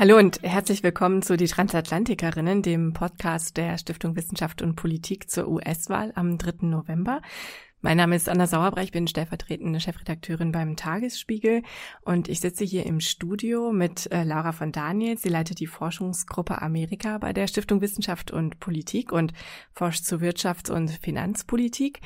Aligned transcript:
Hallo 0.00 0.16
und 0.16 0.40
herzlich 0.44 0.84
willkommen 0.84 1.22
zu 1.22 1.36
Die 1.36 1.48
Transatlantikerinnen, 1.48 2.62
dem 2.62 2.92
Podcast 2.92 3.56
der 3.56 3.78
Stiftung 3.78 4.14
Wissenschaft 4.14 4.62
und 4.62 4.76
Politik 4.76 5.28
zur 5.28 5.48
US-Wahl 5.48 6.12
am 6.14 6.38
3. 6.38 6.68
November. 6.68 7.20
Mein 7.80 7.96
Name 7.96 8.16
ist 8.16 8.28
Anna 8.28 8.48
Sauerbrecht, 8.48 8.86
ich 8.86 8.92
bin 8.92 9.06
stellvertretende 9.06 9.78
Chefredakteurin 9.78 10.50
beim 10.50 10.74
Tagesspiegel 10.74 11.62
und 12.00 12.28
ich 12.28 12.40
sitze 12.40 12.64
hier 12.64 12.84
im 12.84 12.98
Studio 12.98 13.70
mit 13.70 14.10
äh, 14.10 14.24
Laura 14.24 14.50
von 14.50 14.72
Daniel. 14.72 15.16
Sie 15.16 15.28
leitet 15.28 15.60
die 15.60 15.68
Forschungsgruppe 15.68 16.60
Amerika 16.60 17.18
bei 17.18 17.32
der 17.32 17.46
Stiftung 17.46 17.80
Wissenschaft 17.80 18.32
und 18.32 18.58
Politik 18.58 19.12
und 19.12 19.32
forscht 19.70 20.02
zu 20.02 20.16
Wirtschafts- 20.16 20.72
und 20.72 20.90
Finanzpolitik. 20.90 22.00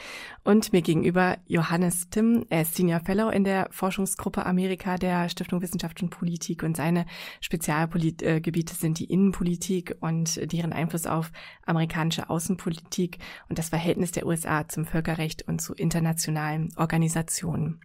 Und 0.44 0.74
mir 0.74 0.82
gegenüber 0.82 1.38
Johannes 1.46 2.10
Timm, 2.10 2.44
er 2.50 2.62
ist 2.62 2.74
Senior 2.74 3.00
Fellow 3.00 3.30
in 3.30 3.44
der 3.44 3.68
Forschungsgruppe 3.70 4.44
Amerika 4.44 4.96
der 4.98 5.30
Stiftung 5.30 5.62
Wissenschaft 5.62 6.02
und 6.02 6.10
Politik 6.10 6.64
und 6.64 6.76
seine 6.76 7.06
Spezialgebiete 7.40 8.74
sind 8.74 8.98
die 8.98 9.06
Innenpolitik 9.06 9.96
und 10.00 10.52
deren 10.52 10.74
Einfluss 10.74 11.06
auf 11.06 11.32
amerikanische 11.64 12.28
Außenpolitik 12.28 13.16
und 13.48 13.58
das 13.58 13.70
Verhältnis 13.70 14.12
der 14.12 14.26
USA 14.26 14.68
zum 14.68 14.84
Völkerrecht 14.84 15.48
und 15.48 15.61
zu 15.62 15.74
internationalen 15.74 16.72
Organisationen. 16.76 17.80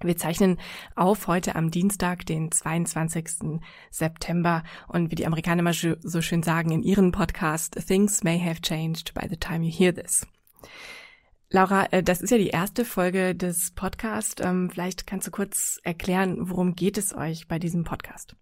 Wir 0.00 0.16
zeichnen 0.16 0.58
auf 0.94 1.26
heute 1.26 1.56
am 1.56 1.72
Dienstag, 1.72 2.24
den 2.24 2.52
22. 2.52 3.60
September 3.90 4.62
und 4.86 5.10
wie 5.10 5.16
die 5.16 5.26
Amerikaner 5.26 5.60
immer 5.60 5.72
so 5.72 6.22
schön 6.22 6.44
sagen 6.44 6.70
in 6.70 6.84
ihrem 6.84 7.10
Podcast, 7.10 7.84
Things 7.86 8.22
may 8.22 8.38
have 8.38 8.62
changed 8.62 9.12
by 9.14 9.26
the 9.28 9.36
time 9.36 9.66
you 9.66 9.72
hear 9.72 9.92
this. 9.92 10.24
Laura, 11.50 11.86
äh, 11.90 12.02
das 12.02 12.20
ist 12.20 12.30
ja 12.30 12.38
die 12.38 12.48
erste 12.48 12.84
Folge 12.84 13.34
des 13.34 13.72
Podcasts. 13.72 14.40
Ähm, 14.44 14.70
vielleicht 14.70 15.06
kannst 15.06 15.26
du 15.26 15.30
kurz 15.30 15.80
erklären, 15.82 16.50
worum 16.50 16.74
geht 16.74 16.98
es 16.98 17.14
euch 17.14 17.48
bei 17.48 17.58
diesem 17.58 17.84
Podcast? 17.84 18.36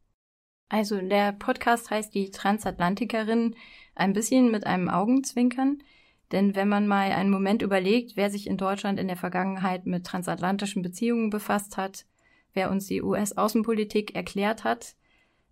Also 0.69 1.01
der 1.01 1.33
Podcast 1.33 1.91
heißt 1.91 2.15
die 2.15 2.31
Transatlantikerin 2.33 3.55
ein 3.95 4.13
bisschen 4.13 4.51
mit 4.51 4.67
einem 4.67 4.89
Augenzwinkern. 4.89 5.79
Denn 6.33 6.57
wenn 6.57 6.69
man 6.69 6.87
mal 6.87 7.13
einen 7.13 7.31
Moment 7.31 7.63
überlegt, 7.63 8.17
wer 8.17 8.31
sich 8.31 8.47
in 8.47 8.57
Deutschland 8.57 8.99
in 8.99 9.07
der 9.07 9.17
Vergangenheit 9.17 9.87
mit 9.87 10.05
transatlantischen 10.05 10.83
Beziehungen 10.83 11.31
befasst 11.31 11.77
hat, 11.77 12.05
wer 12.53 12.71
uns 12.71 12.87
die 12.87 13.03
US-Außenpolitik 13.03 14.17
erklärt 14.17 14.65
hat, 14.65 14.97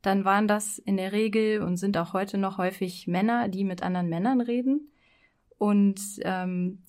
dann 0.03 0.25
waren 0.25 0.49
das 0.49 0.79
in 0.79 0.97
der 0.97 1.13
Regel 1.13 1.63
und 1.63 1.77
sind 1.77 1.97
auch 1.97 2.13
heute 2.13 2.39
noch 2.39 2.59
häufig 2.59 3.07
Männer, 3.07 3.49
die 3.49 3.65
mit 3.65 3.83
anderen 3.83 4.09
Männern 4.09 4.41
reden. 4.41 4.91
Und 5.59 6.01
ähm, 6.23 6.83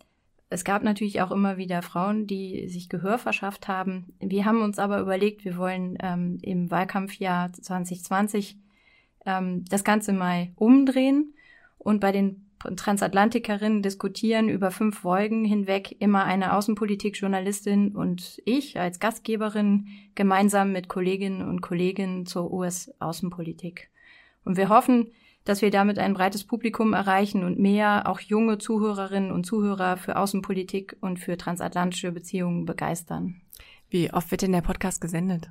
es 0.49 0.63
gab 0.63 0.83
natürlich 0.83 1.21
auch 1.21 1.31
immer 1.31 1.57
wieder 1.57 1.81
Frauen, 1.81 2.27
die 2.27 2.67
sich 2.67 2.89
Gehör 2.89 3.17
verschafft 3.17 3.67
haben. 3.67 4.13
Wir 4.19 4.45
haben 4.45 4.61
uns 4.61 4.79
aber 4.79 4.99
überlegt, 4.99 5.45
wir 5.45 5.57
wollen 5.57 5.97
ähm, 6.01 6.39
im 6.41 6.69
Wahlkampfjahr 6.71 7.53
2020 7.53 8.57
ähm, 9.25 9.65
das 9.65 9.83
Ganze 9.83 10.13
mal 10.13 10.49
umdrehen 10.55 11.33
und 11.77 11.99
bei 11.99 12.11
den 12.11 12.44
Transatlantikerinnen 12.75 13.81
diskutieren 13.81 14.49
über 14.49 14.71
fünf 14.71 14.99
Folgen 14.99 15.45
hinweg 15.45 15.95
immer 15.99 16.23
eine 16.25 16.53
Außenpolitikjournalistin 16.53 17.95
und 17.95 18.41
ich 18.45 18.79
als 18.79 18.99
Gastgeberin 18.99 19.87
gemeinsam 20.15 20.71
mit 20.71 20.87
Kolleginnen 20.87 21.47
und 21.47 21.61
Kollegen 21.61 22.25
zur 22.25 22.51
US-Außenpolitik. 22.51 23.89
Und 24.43 24.57
wir 24.57 24.69
hoffen, 24.69 25.11
dass 25.45 25.61
wir 25.61 25.71
damit 25.71 25.99
ein 25.99 26.13
breites 26.13 26.43
Publikum 26.43 26.93
erreichen 26.93 27.43
und 27.43 27.59
mehr 27.59 28.07
auch 28.07 28.19
junge 28.19 28.57
Zuhörerinnen 28.57 29.31
und 29.31 29.45
Zuhörer 29.45 29.97
für 29.97 30.17
Außenpolitik 30.17 30.97
und 31.01 31.19
für 31.19 31.37
transatlantische 31.37 32.11
Beziehungen 32.11 32.65
begeistern. 32.65 33.41
Wie 33.89 34.11
oft 34.11 34.31
wird 34.31 34.41
denn 34.41 34.51
der 34.51 34.61
Podcast 34.61 34.99
gesendet? 35.01 35.49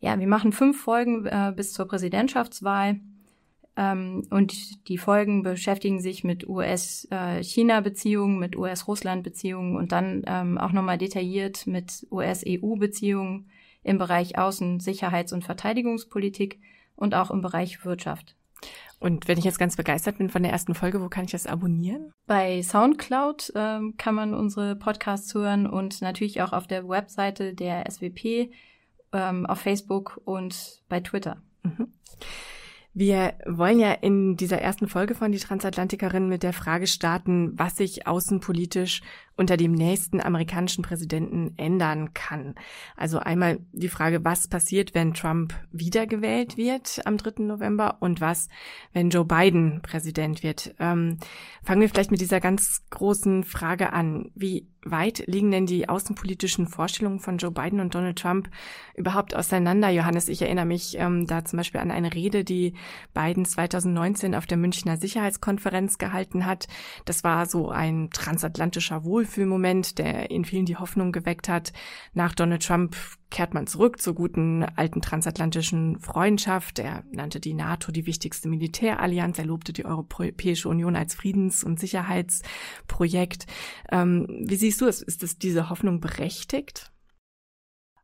Ja, 0.00 0.18
wir 0.18 0.26
machen 0.26 0.52
fünf 0.52 0.80
Folgen 0.82 1.26
äh, 1.26 1.52
bis 1.54 1.72
zur 1.72 1.86
Präsidentschaftswahl. 1.86 3.00
Ähm, 3.76 4.26
und 4.30 4.88
die 4.88 4.98
Folgen 4.98 5.42
beschäftigen 5.42 6.00
sich 6.00 6.24
mit 6.24 6.46
US-China-Beziehungen, 6.46 8.38
mit 8.38 8.56
US-Russland-Beziehungen 8.56 9.76
und 9.76 9.92
dann 9.92 10.22
ähm, 10.26 10.58
auch 10.58 10.72
nochmal 10.72 10.98
detailliert 10.98 11.66
mit 11.66 12.06
US-EU-Beziehungen 12.10 13.48
im 13.82 13.98
Bereich 13.98 14.38
Außen-, 14.38 14.80
Sicherheits- 14.80 15.32
und 15.32 15.44
Verteidigungspolitik 15.44 16.60
und 16.96 17.14
auch 17.14 17.30
im 17.30 17.40
Bereich 17.40 17.84
Wirtschaft. 17.84 18.36
Und 19.00 19.26
wenn 19.26 19.38
ich 19.38 19.44
jetzt 19.44 19.58
ganz 19.58 19.74
begeistert 19.74 20.18
bin 20.18 20.28
von 20.28 20.44
der 20.44 20.52
ersten 20.52 20.74
Folge, 20.74 21.00
wo 21.02 21.08
kann 21.08 21.24
ich 21.24 21.32
das 21.32 21.48
abonnieren? 21.48 22.12
Bei 22.26 22.62
SoundCloud 22.62 23.52
ähm, 23.56 23.96
kann 23.96 24.14
man 24.14 24.32
unsere 24.32 24.76
Podcasts 24.76 25.34
hören 25.34 25.66
und 25.66 26.00
natürlich 26.02 26.40
auch 26.40 26.52
auf 26.52 26.68
der 26.68 26.88
Webseite 26.88 27.52
der 27.52 27.90
SWP, 27.90 28.52
ähm, 29.12 29.46
auf 29.46 29.58
Facebook 29.58 30.20
und 30.24 30.82
bei 30.88 31.00
Twitter. 31.00 31.42
Mhm. 31.64 31.92
Wir 32.94 33.34
wollen 33.46 33.80
ja 33.80 33.92
in 33.92 34.36
dieser 34.36 34.58
ersten 34.60 34.86
Folge 34.86 35.14
von 35.14 35.32
Die 35.32 35.38
Transatlantikerin 35.38 36.28
mit 36.28 36.42
der 36.42 36.52
Frage 36.52 36.86
starten, 36.86 37.58
was 37.58 37.76
sich 37.76 38.06
außenpolitisch 38.06 39.00
unter 39.36 39.56
dem 39.56 39.72
nächsten 39.72 40.20
amerikanischen 40.20 40.82
Präsidenten 40.82 41.54
ändern 41.56 42.14
kann. 42.14 42.54
Also 42.96 43.18
einmal 43.18 43.60
die 43.72 43.88
Frage, 43.88 44.24
was 44.24 44.48
passiert, 44.48 44.94
wenn 44.94 45.14
Trump 45.14 45.54
wiedergewählt 45.70 46.56
wird 46.56 47.00
am 47.06 47.16
3. 47.16 47.42
November 47.44 47.96
und 48.00 48.20
was, 48.20 48.48
wenn 48.92 49.10
Joe 49.10 49.24
Biden 49.24 49.80
Präsident 49.82 50.42
wird. 50.42 50.74
Ähm, 50.78 51.18
fangen 51.62 51.80
wir 51.80 51.88
vielleicht 51.88 52.10
mit 52.10 52.20
dieser 52.20 52.40
ganz 52.40 52.82
großen 52.90 53.44
Frage 53.44 53.92
an. 53.92 54.30
Wie 54.34 54.68
weit 54.84 55.24
liegen 55.26 55.50
denn 55.50 55.66
die 55.66 55.88
außenpolitischen 55.88 56.66
Vorstellungen 56.66 57.20
von 57.20 57.38
Joe 57.38 57.52
Biden 57.52 57.80
und 57.80 57.94
Donald 57.94 58.18
Trump 58.18 58.50
überhaupt 58.96 59.34
auseinander? 59.34 59.90
Johannes, 59.90 60.28
ich 60.28 60.42
erinnere 60.42 60.64
mich 60.64 60.96
ähm, 60.98 61.26
da 61.26 61.44
zum 61.44 61.58
Beispiel 61.58 61.80
an 61.80 61.90
eine 61.90 62.12
Rede, 62.14 62.44
die 62.44 62.74
Biden 63.14 63.44
2019 63.44 64.34
auf 64.34 64.46
der 64.46 64.58
Münchner 64.58 64.96
Sicherheitskonferenz 64.96 65.98
gehalten 65.98 66.46
hat. 66.46 66.66
Das 67.04 67.22
war 67.24 67.46
so 67.46 67.70
ein 67.70 68.10
transatlantischer 68.10 69.04
Wohlfühlmoment, 69.22 69.98
der 69.98 70.30
in 70.30 70.44
vielen 70.44 70.66
die 70.66 70.76
Hoffnung 70.76 71.12
geweckt 71.12 71.48
hat. 71.48 71.72
Nach 72.12 72.34
Donald 72.34 72.66
Trump 72.66 72.96
kehrt 73.30 73.54
man 73.54 73.66
zurück 73.66 74.00
zur 74.00 74.14
guten 74.14 74.64
alten 74.64 75.00
transatlantischen 75.00 76.00
Freundschaft. 76.00 76.80
Er 76.80 77.04
nannte 77.12 77.38
die 77.38 77.54
NATO 77.54 77.92
die 77.92 78.06
wichtigste 78.06 78.48
Militärallianz. 78.48 79.38
Er 79.38 79.44
lobte 79.44 79.72
die 79.72 79.84
Europäische 79.84 80.68
Union 80.68 80.96
als 80.96 81.14
Friedens- 81.14 81.62
und 81.62 81.78
Sicherheitsprojekt. 81.78 83.46
Ähm, 83.90 84.26
wie 84.46 84.56
siehst 84.56 84.80
du 84.80 84.86
es? 84.86 85.02
Ist 85.02 85.22
es 85.22 85.38
diese 85.38 85.70
Hoffnung 85.70 86.00
berechtigt? 86.00 86.92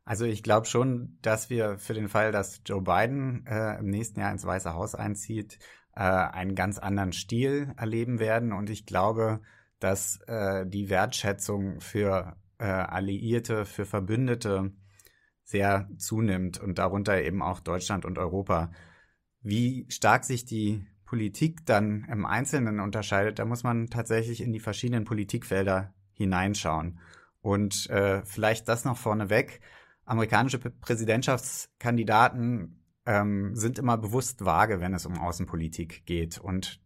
Also 0.05 0.25
ich 0.25 0.41
glaube 0.41 0.65
schon, 0.65 1.19
dass 1.21 1.49
wir 1.49 1.77
für 1.77 1.93
den 1.93 2.07
Fall, 2.07 2.31
dass 2.31 2.61
Joe 2.65 2.81
Biden 2.81 3.45
äh, 3.45 3.77
im 3.77 3.87
nächsten 3.87 4.21
Jahr 4.21 4.31
ins 4.31 4.45
Weiße 4.45 4.73
Haus 4.73 4.95
einzieht, 4.95 5.59
äh, 5.95 6.01
einen 6.01 6.55
ganz 6.55 6.79
anderen 6.79 7.11
Stil 7.11 7.73
erleben 7.77 8.19
werden. 8.19 8.53
Und 8.53 8.69
ich 8.69 8.87
glaube, 8.87 9.41
dass 9.79 10.19
äh, 10.27 10.65
die 10.67 10.89
Wertschätzung 10.89 11.81
für 11.81 12.37
äh, 12.57 12.65
Alliierte, 12.65 13.65
für 13.65 13.85
Verbündete 13.85 14.71
sehr 15.43 15.89
zunimmt 15.97 16.59
und 16.59 16.77
darunter 16.77 17.21
eben 17.21 17.41
auch 17.41 17.59
Deutschland 17.59 18.05
und 18.05 18.17
Europa. 18.17 18.71
Wie 19.41 19.85
stark 19.89 20.23
sich 20.25 20.45
die 20.45 20.85
Politik 21.05 21.65
dann 21.65 22.05
im 22.11 22.25
Einzelnen 22.25 22.79
unterscheidet, 22.79 23.39
da 23.39 23.45
muss 23.45 23.63
man 23.63 23.87
tatsächlich 23.87 24.41
in 24.41 24.53
die 24.53 24.59
verschiedenen 24.59 25.05
Politikfelder 25.05 25.95
hineinschauen. 26.13 26.99
Und 27.41 27.89
äh, 27.89 28.23
vielleicht 28.25 28.67
das 28.67 28.85
noch 28.85 28.97
vorneweg. 28.97 29.61
Amerikanische 30.05 30.59
Präsidentschaftskandidaten 30.59 32.83
ähm, 33.07 33.55
sind 33.55 33.79
immer 33.79 33.97
bewusst 33.97 34.45
vage, 34.45 34.81
wenn 34.81 34.93
es 34.93 35.07
um 35.07 35.17
Außenpolitik 35.17 36.05
geht. 36.05 36.37
Und 36.37 36.79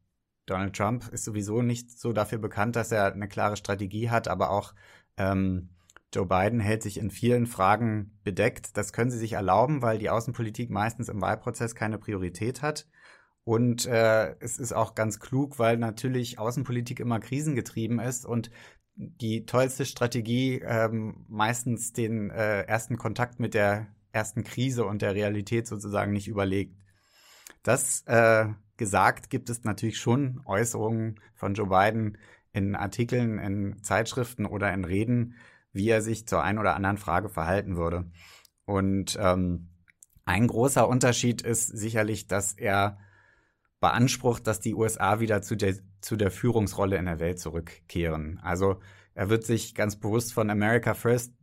Donald 0.45 0.75
Trump 0.75 1.07
ist 1.11 1.23
sowieso 1.23 1.61
nicht 1.61 1.97
so 1.97 2.13
dafür 2.13 2.37
bekannt, 2.37 2.75
dass 2.75 2.91
er 2.91 3.13
eine 3.13 3.27
klare 3.27 3.55
Strategie 3.55 4.09
hat, 4.09 4.27
aber 4.27 4.49
auch 4.49 4.73
ähm, 5.17 5.69
Joe 6.13 6.25
Biden 6.25 6.59
hält 6.59 6.83
sich 6.83 6.97
in 6.97 7.09
vielen 7.09 7.47
Fragen 7.47 8.19
bedeckt. 8.23 8.77
Das 8.77 8.93
können 8.93 9.09
sie 9.09 9.17
sich 9.17 9.33
erlauben, 9.33 9.81
weil 9.81 9.97
die 9.97 10.09
Außenpolitik 10.09 10.69
meistens 10.69 11.09
im 11.09 11.21
Wahlprozess 11.21 11.75
keine 11.75 11.97
Priorität 11.97 12.61
hat. 12.61 12.87
Und 13.45 13.85
äh, 13.87 14.35
es 14.39 14.57
ist 14.57 14.73
auch 14.73 14.95
ganz 14.95 15.19
klug, 15.19 15.59
weil 15.59 15.77
natürlich 15.77 16.39
Außenpolitik 16.39 16.99
immer 16.99 17.19
krisengetrieben 17.19 17.99
ist 17.99 18.25
und 18.25 18.51
die 18.95 19.45
tollste 19.45 19.85
Strategie 19.85 20.61
ähm, 20.63 21.25
meistens 21.27 21.93
den 21.93 22.29
äh, 22.29 22.61
ersten 22.61 22.97
Kontakt 22.97 23.39
mit 23.39 23.53
der 23.53 23.87
ersten 24.11 24.43
Krise 24.43 24.85
und 24.85 25.01
der 25.01 25.15
Realität 25.15 25.67
sozusagen 25.67 26.13
nicht 26.13 26.27
überlegt. 26.27 26.77
Das 27.63 28.03
äh, 28.05 28.45
gesagt 28.77 29.29
gibt 29.29 29.49
es 29.49 29.63
natürlich 29.63 29.97
schon 29.97 30.41
Äußerungen 30.45 31.19
von 31.33 31.53
Joe 31.53 31.67
Biden 31.67 32.17
in 32.51 32.75
Artikeln, 32.75 33.39
in 33.39 33.81
Zeitschriften 33.83 34.45
oder 34.45 34.73
in 34.73 34.85
Reden, 34.85 35.35
wie 35.71 35.89
er 35.89 36.01
sich 36.01 36.27
zur 36.27 36.43
einen 36.43 36.59
oder 36.59 36.75
anderen 36.75 36.97
Frage 36.97 37.29
verhalten 37.29 37.75
würde. 37.75 38.05
Und 38.65 39.17
ähm, 39.19 39.69
ein 40.25 40.47
großer 40.47 40.87
Unterschied 40.87 41.41
ist 41.41 41.67
sicherlich, 41.67 42.27
dass 42.27 42.53
er 42.53 42.97
beansprucht, 43.79 44.47
dass 44.47 44.61
die 44.61 44.75
USA 44.75 45.19
wieder 45.19 45.41
zu 45.41 45.55
der, 45.55 45.75
zu 45.99 46.15
der 46.15 46.31
Führungsrolle 46.31 46.95
in 46.97 47.05
der 47.05 47.19
Welt 47.19 47.39
zurückkehren. 47.39 48.39
Also 48.41 48.79
er 49.13 49.29
wird 49.29 49.43
sich 49.43 49.75
ganz 49.75 49.97
bewusst 49.97 50.33
von 50.33 50.49
America 50.49 50.93
First 50.93 51.33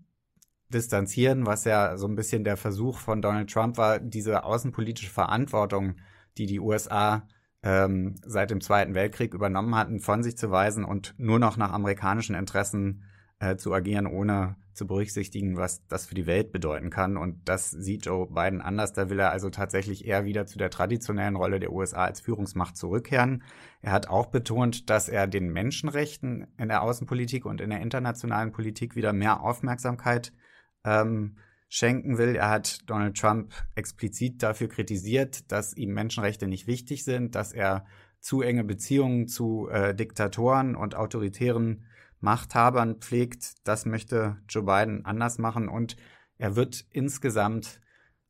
distanzieren, 0.71 1.45
was 1.47 1.65
ja 1.65 1.97
so 1.99 2.07
ein 2.07 2.15
bisschen 2.17 2.45
der 2.45 2.57
Versuch 2.57 2.99
von 2.99 3.21
Donald 3.21 3.51
Trump 3.51 3.77
war, 3.77 3.99
diese 3.99 4.45
außenpolitische 4.45 5.11
Verantwortung, 5.11 5.97
die 6.39 6.47
die 6.47 6.61
USA 6.61 7.27
ähm, 7.63 8.15
seit 8.25 8.51
dem 8.51 8.61
Zweiten 8.61 8.95
Weltkrieg 8.95 9.35
übernommen 9.35 9.75
hatten, 9.75 10.01
von 10.01 10.23
sich 10.23 10.37
zu 10.37 10.51
weisen 10.51 10.85
und 10.85 11.15
nur 11.19 11.39
noch 11.39 11.57
nach 11.57 11.73
amerikanischen 11.73 12.35
Interessen 12.35 13.05
äh, 13.39 13.57
zu 13.57 13.73
agieren, 13.73 14.07
ohne 14.07 14.57
zu 14.73 14.87
berücksichtigen, 14.87 15.57
was 15.57 15.87
das 15.89 16.07
für 16.07 16.15
die 16.15 16.27
Welt 16.27 16.53
bedeuten 16.53 16.91
kann. 16.91 17.17
Und 17.17 17.49
das 17.49 17.71
sieht 17.71 18.07
Joe 18.07 18.27
Biden 18.27 18.63
anders. 18.63 18.93
Da 18.93 19.11
will 19.11 19.19
er 19.19 19.31
also 19.31 19.51
tatsächlich 19.51 20.07
eher 20.07 20.25
wieder 20.25 20.47
zu 20.47 20.59
der 20.59 20.71
traditionellen 20.71 21.37
Rolle 21.37 21.61
der 21.61 21.73
USA 21.73 22.05
als 22.05 22.21
Führungsmacht 22.21 22.77
zurückkehren. 22.77 23.43
Er 23.83 23.93
hat 23.93 24.09
auch 24.09 24.27
betont, 24.27 24.89
dass 24.89 25.09
er 25.09 25.27
den 25.27 25.53
Menschenrechten 25.53 26.47
in 26.57 26.69
der 26.69 26.83
Außenpolitik 26.83 27.45
und 27.45 27.61
in 27.61 27.71
der 27.71 27.81
internationalen 27.81 28.53
Politik 28.53 28.97
wieder 28.97 29.13
mehr 29.13 29.43
Aufmerksamkeit 29.43 30.33
ähm, 30.85 31.37
schenken 31.71 32.19
will. 32.19 32.35
Er 32.35 32.51
hat 32.51 32.91
Donald 32.91 33.17
Trump 33.17 33.55
explizit 33.77 34.43
dafür 34.43 34.69
kritisiert, 34.69 35.51
dass 35.51 35.75
ihm 35.75 35.95
Menschenrechte 35.95 36.47
nicht 36.47 36.67
wichtig 36.67 37.05
sind, 37.05 37.35
dass 37.35 37.53
er 37.53 37.87
zu 38.19 38.43
enge 38.43 38.65
Beziehungen 38.65 39.29
zu 39.29 39.69
äh, 39.71 39.95
Diktatoren 39.95 40.75
und 40.75 40.95
autoritären 40.95 41.87
Machthabern 42.19 42.97
pflegt. 42.97 43.55
Das 43.67 43.87
möchte 43.87 44.37
Joe 44.49 44.65
Biden 44.65 45.07
anders 45.07 45.39
machen 45.39 45.69
und 45.69 45.97
er 46.37 46.57
wird 46.57 46.85
insgesamt 46.91 47.81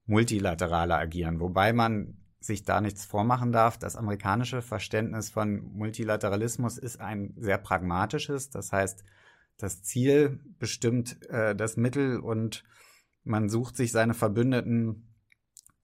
multilateraler 0.06 0.98
agieren, 0.98 1.40
wobei 1.40 1.72
man 1.72 2.18
sich 2.40 2.62
da 2.64 2.80
nichts 2.80 3.04
vormachen 3.06 3.52
darf. 3.52 3.78
Das 3.78 3.96
amerikanische 3.96 4.62
Verständnis 4.62 5.30
von 5.30 5.62
Multilateralismus 5.72 6.78
ist 6.78 7.00
ein 7.00 7.34
sehr 7.36 7.58
pragmatisches. 7.58 8.50
Das 8.50 8.70
heißt, 8.70 9.04
das 9.56 9.82
Ziel 9.82 10.40
bestimmt 10.58 11.26
äh, 11.30 11.54
das 11.56 11.76
Mittel 11.76 12.18
und 12.18 12.64
man 13.24 13.48
sucht 13.48 13.76
sich 13.76 13.92
seine 13.92 14.14
Verbündeten 14.14 15.14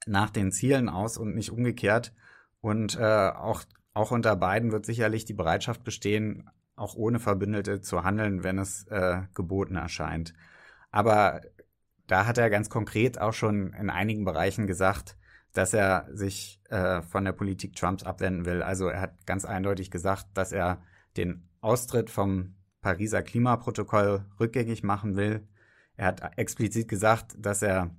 nach 0.06 0.30
den 0.30 0.52
Zielen 0.52 0.88
aus 0.88 1.18
und 1.18 1.34
nicht 1.34 1.50
umgekehrt. 1.50 2.14
Und 2.60 2.96
äh, 2.98 3.30
auch, 3.30 3.62
auch 3.94 4.10
unter 4.10 4.36
beiden 4.36 4.72
wird 4.72 4.86
sicherlich 4.86 5.24
die 5.24 5.34
Bereitschaft 5.34 5.84
bestehen, 5.84 6.50
auch 6.76 6.94
ohne 6.94 7.18
Verbündete 7.18 7.80
zu 7.80 8.04
handeln, 8.04 8.44
wenn 8.44 8.58
es 8.58 8.86
äh, 8.88 9.22
geboten 9.34 9.76
erscheint. 9.76 10.34
Aber 10.90 11.40
da 12.06 12.26
hat 12.26 12.38
er 12.38 12.50
ganz 12.50 12.70
konkret 12.70 13.20
auch 13.20 13.32
schon 13.32 13.72
in 13.72 13.90
einigen 13.90 14.24
Bereichen 14.24 14.66
gesagt, 14.66 15.16
dass 15.52 15.72
er 15.72 16.08
sich 16.12 16.60
äh, 16.68 17.02
von 17.02 17.24
der 17.24 17.32
Politik 17.32 17.74
Trumps 17.74 18.04
abwenden 18.04 18.44
will. 18.44 18.62
Also 18.62 18.88
er 18.88 19.00
hat 19.00 19.26
ganz 19.26 19.44
eindeutig 19.44 19.90
gesagt, 19.90 20.26
dass 20.34 20.52
er 20.52 20.82
den 21.16 21.48
Austritt 21.60 22.10
vom 22.10 22.54
Pariser 22.82 23.22
Klimaprotokoll 23.22 24.26
rückgängig 24.38 24.82
machen 24.82 25.16
will. 25.16 25.48
Er 25.96 26.06
hat 26.06 26.38
explizit 26.38 26.88
gesagt, 26.88 27.36
dass 27.38 27.62
er 27.62 27.94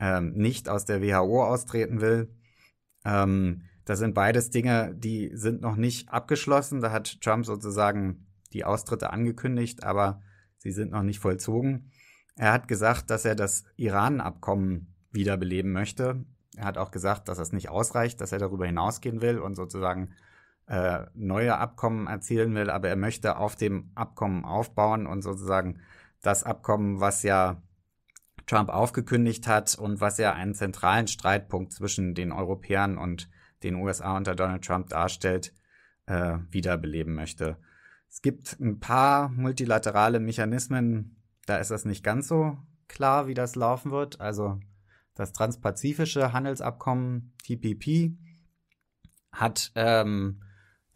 ähm, 0.00 0.32
nicht 0.34 0.68
aus 0.68 0.84
der 0.84 1.02
WHO 1.02 1.44
austreten 1.44 2.00
will. 2.00 2.34
Ähm, 3.04 3.62
das 3.84 3.98
sind 3.98 4.14
beides 4.14 4.50
Dinge, 4.50 4.94
die 4.94 5.30
sind 5.34 5.62
noch 5.62 5.76
nicht 5.76 6.10
abgeschlossen. 6.10 6.80
Da 6.80 6.92
hat 6.92 7.20
Trump 7.22 7.46
sozusagen 7.46 8.26
die 8.52 8.64
Austritte 8.64 9.10
angekündigt, 9.10 9.82
aber 9.82 10.20
sie 10.58 10.72
sind 10.72 10.92
noch 10.92 11.02
nicht 11.02 11.20
vollzogen. 11.20 11.90
Er 12.36 12.52
hat 12.52 12.68
gesagt, 12.68 13.10
dass 13.10 13.24
er 13.24 13.34
das 13.34 13.64
Iran-Abkommen 13.76 14.94
wiederbeleben 15.10 15.72
möchte. 15.72 16.24
Er 16.56 16.66
hat 16.66 16.78
auch 16.78 16.90
gesagt, 16.90 17.28
dass 17.28 17.38
das 17.38 17.52
nicht 17.52 17.70
ausreicht, 17.70 18.20
dass 18.20 18.32
er 18.32 18.38
darüber 18.38 18.66
hinausgehen 18.66 19.20
will 19.22 19.38
und 19.38 19.54
sozusagen 19.54 20.10
äh, 20.66 21.06
neue 21.14 21.56
Abkommen 21.56 22.06
erzielen 22.06 22.54
will, 22.54 22.70
aber 22.70 22.88
er 22.88 22.96
möchte 22.96 23.38
auf 23.38 23.56
dem 23.56 23.90
Abkommen 23.94 24.44
aufbauen 24.44 25.06
und 25.06 25.22
sozusagen 25.22 25.80
das 26.22 26.44
Abkommen, 26.44 27.00
was 27.00 27.22
ja 27.22 27.62
Trump 28.46 28.70
aufgekündigt 28.70 29.46
hat 29.46 29.74
und 29.74 30.00
was 30.00 30.18
ja 30.18 30.32
einen 30.32 30.54
zentralen 30.54 31.06
Streitpunkt 31.06 31.72
zwischen 31.72 32.14
den 32.14 32.32
Europäern 32.32 32.98
und 32.98 33.28
den 33.62 33.74
USA 33.74 34.16
unter 34.16 34.34
Donald 34.34 34.64
Trump 34.64 34.88
darstellt, 34.88 35.52
äh, 36.06 36.38
wiederbeleben 36.50 37.14
möchte. 37.14 37.58
Es 38.08 38.22
gibt 38.22 38.58
ein 38.58 38.80
paar 38.80 39.28
multilaterale 39.28 40.20
Mechanismen, 40.20 41.16
da 41.46 41.56
ist 41.58 41.70
das 41.70 41.84
nicht 41.84 42.02
ganz 42.02 42.28
so 42.28 42.56
klar, 42.88 43.26
wie 43.26 43.34
das 43.34 43.54
laufen 43.54 43.90
wird. 43.90 44.20
Also 44.20 44.58
das 45.14 45.32
transpazifische 45.32 46.32
Handelsabkommen 46.32 47.34
TPP 47.42 48.16
hat 49.32 49.72
ähm, 49.74 50.40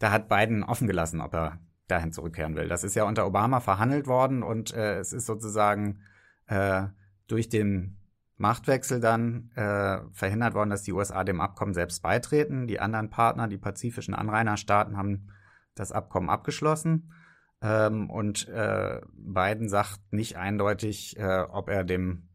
da 0.03 0.11
hat 0.11 0.27
Biden 0.27 0.63
offen 0.65 0.85
gelassen, 0.85 1.21
ob 1.21 1.33
er 1.33 1.59
dahin 1.87 2.11
zurückkehren 2.11 2.55
will. 2.55 2.67
Das 2.67 2.83
ist 2.83 2.95
ja 2.95 3.03
unter 3.03 3.25
Obama 3.25 3.59
verhandelt 3.59 4.07
worden 4.07 4.43
und 4.43 4.73
äh, 4.73 4.99
es 4.99 5.13
ist 5.13 5.25
sozusagen 5.25 5.99
äh, 6.47 6.87
durch 7.27 7.49
den 7.49 7.97
Machtwechsel 8.37 8.99
dann 8.99 9.51
äh, 9.55 9.99
verhindert 10.11 10.53
worden, 10.53 10.69
dass 10.69 10.83
die 10.83 10.93
USA 10.93 11.23
dem 11.23 11.39
Abkommen 11.39 11.73
selbst 11.73 12.01
beitreten. 12.01 12.67
Die 12.67 12.79
anderen 12.79 13.09
Partner, 13.09 13.47
die 13.47 13.57
pazifischen 13.57 14.13
Anrainerstaaten, 14.13 14.97
haben 14.97 15.29
das 15.75 15.91
Abkommen 15.91 16.29
abgeschlossen. 16.29 17.13
Ähm, 17.61 18.09
und 18.09 18.47
äh, 18.49 19.01
Biden 19.13 19.69
sagt 19.69 20.11
nicht 20.11 20.37
eindeutig, 20.37 21.17
äh, 21.17 21.41
ob 21.49 21.69
er 21.69 21.83
dem 21.83 22.29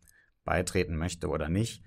beitreten 0.44 0.96
möchte 0.96 1.28
oder 1.28 1.48
nicht. 1.48 1.84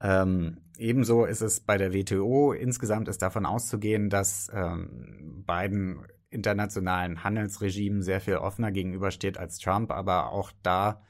Ähm, 0.00 0.58
ebenso 0.76 1.24
ist 1.24 1.40
es 1.40 1.60
bei 1.60 1.76
der 1.78 1.92
WTO. 1.92 2.52
Insgesamt 2.52 3.08
ist 3.08 3.22
davon 3.22 3.46
auszugehen, 3.46 4.10
dass 4.10 4.50
ähm, 4.54 5.44
Biden 5.46 6.06
internationalen 6.34 7.24
Handelsregimen 7.24 8.02
sehr 8.02 8.20
viel 8.20 8.36
offener 8.36 8.72
gegenübersteht 8.72 9.38
als 9.38 9.58
Trump, 9.58 9.90
aber 9.90 10.32
auch 10.32 10.52
da 10.62 11.02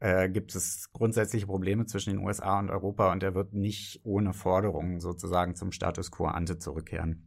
äh, 0.00 0.28
gibt 0.28 0.54
es 0.54 0.92
grundsätzliche 0.92 1.46
Probleme 1.46 1.86
zwischen 1.86 2.10
den 2.10 2.18
USA 2.18 2.58
und 2.58 2.70
Europa 2.70 3.10
und 3.12 3.22
er 3.22 3.34
wird 3.34 3.54
nicht 3.54 4.00
ohne 4.04 4.34
Forderungen 4.34 5.00
sozusagen 5.00 5.54
zum 5.54 5.72
Status 5.72 6.10
quo 6.10 6.26
ante 6.26 6.58
zurückkehren. 6.58 7.26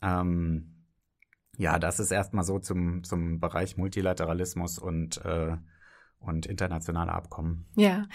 Ähm, 0.00 0.86
ja, 1.58 1.78
das 1.78 2.00
ist 2.00 2.10
erstmal 2.10 2.44
so 2.44 2.58
zum, 2.58 3.02
zum 3.02 3.40
Bereich 3.40 3.76
Multilateralismus 3.76 4.78
und 4.78 5.24
äh, 5.24 5.56
und 6.18 6.46
internationale 6.46 7.12
Abkommen. 7.12 7.66
Ja, 7.76 8.06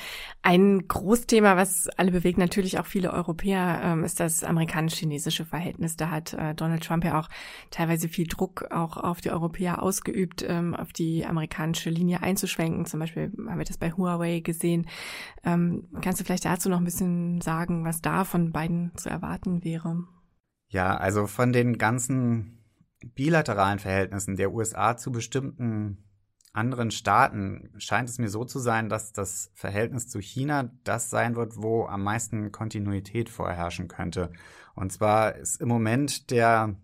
ein 0.42 0.88
Großthema, 0.88 1.56
was 1.56 1.88
alle 1.98 2.12
bewegt, 2.12 2.38
natürlich 2.38 2.80
auch 2.80 2.86
viele 2.86 3.14
Europäer, 3.14 3.82
ähm, 3.84 4.04
ist 4.04 4.20
das 4.20 4.44
amerikanisch-chinesische 4.44 5.46
Verhältnis. 5.46 5.96
Da 5.96 6.10
hat 6.10 6.34
äh, 6.34 6.54
Donald 6.54 6.84
Trump 6.84 7.06
ja 7.06 7.20
auch 7.20 7.30
teilweise 7.70 8.10
viel 8.10 8.28
Druck 8.28 8.66
auch 8.72 8.98
auf 8.98 9.22
die 9.22 9.32
Europäer 9.32 9.82
ausgeübt, 9.82 10.46
ähm, 10.48 10.76
auf 10.76 10.92
die 10.94 11.26
amerikanische 11.26 11.90
Linie 11.90 12.22
einzuschwenken. 12.22 12.86
Zum 12.86 13.00
Beispiel 13.00 13.32
haben 13.48 13.58
wir 13.58 13.66
das 13.66 13.78
bei 13.78 13.92
Huawei 13.92 14.42
gesehen. 14.42 14.88
Ähm, 15.44 15.88
kannst 16.02 16.20
du 16.20 16.26
vielleicht 16.26 16.46
dazu 16.46 16.70
noch 16.70 16.80
ein 16.80 16.86
bisschen 16.86 17.42
sagen, 17.42 17.86
was 17.86 18.02
da 18.02 18.26
von 18.26 18.52
beiden 18.52 18.92
zu 18.98 19.10
erwarten 19.10 19.64
wäre? 19.64 20.04
Ja, 20.70 20.96
also 20.98 21.28
von 21.28 21.54
den 21.54 21.78
ganzen 21.78 22.62
bilateralen 23.16 23.80
Verhältnissen 23.80 24.36
der 24.36 24.54
USA 24.54 24.96
zu 24.96 25.12
bestimmten 25.12 26.11
anderen 26.54 26.92
Staaten 26.92 27.74
scheint 27.78 28.10
es 28.10 28.18
mir 28.18 28.30
so 28.30 28.44
zu 28.44 28.60
sein, 28.60 28.90
dass 28.90 29.14
das 29.14 29.52
Verhältnis 29.54 30.08
zu 30.08 30.20
China 30.20 30.72
das 30.84 31.10
sein 31.10 31.36
wird, 31.36 31.58
wo 31.58 31.86
am 31.86 32.04
meisten 32.04 32.52
Kontinuität 32.52 33.30
vorherrschen 33.30 33.88
könnte. 33.88 34.32
Und 34.76 34.92
zwar 34.92 35.36
ist 35.36 35.62
im 35.62 35.70
Moment 35.70 36.30
der 36.30 36.76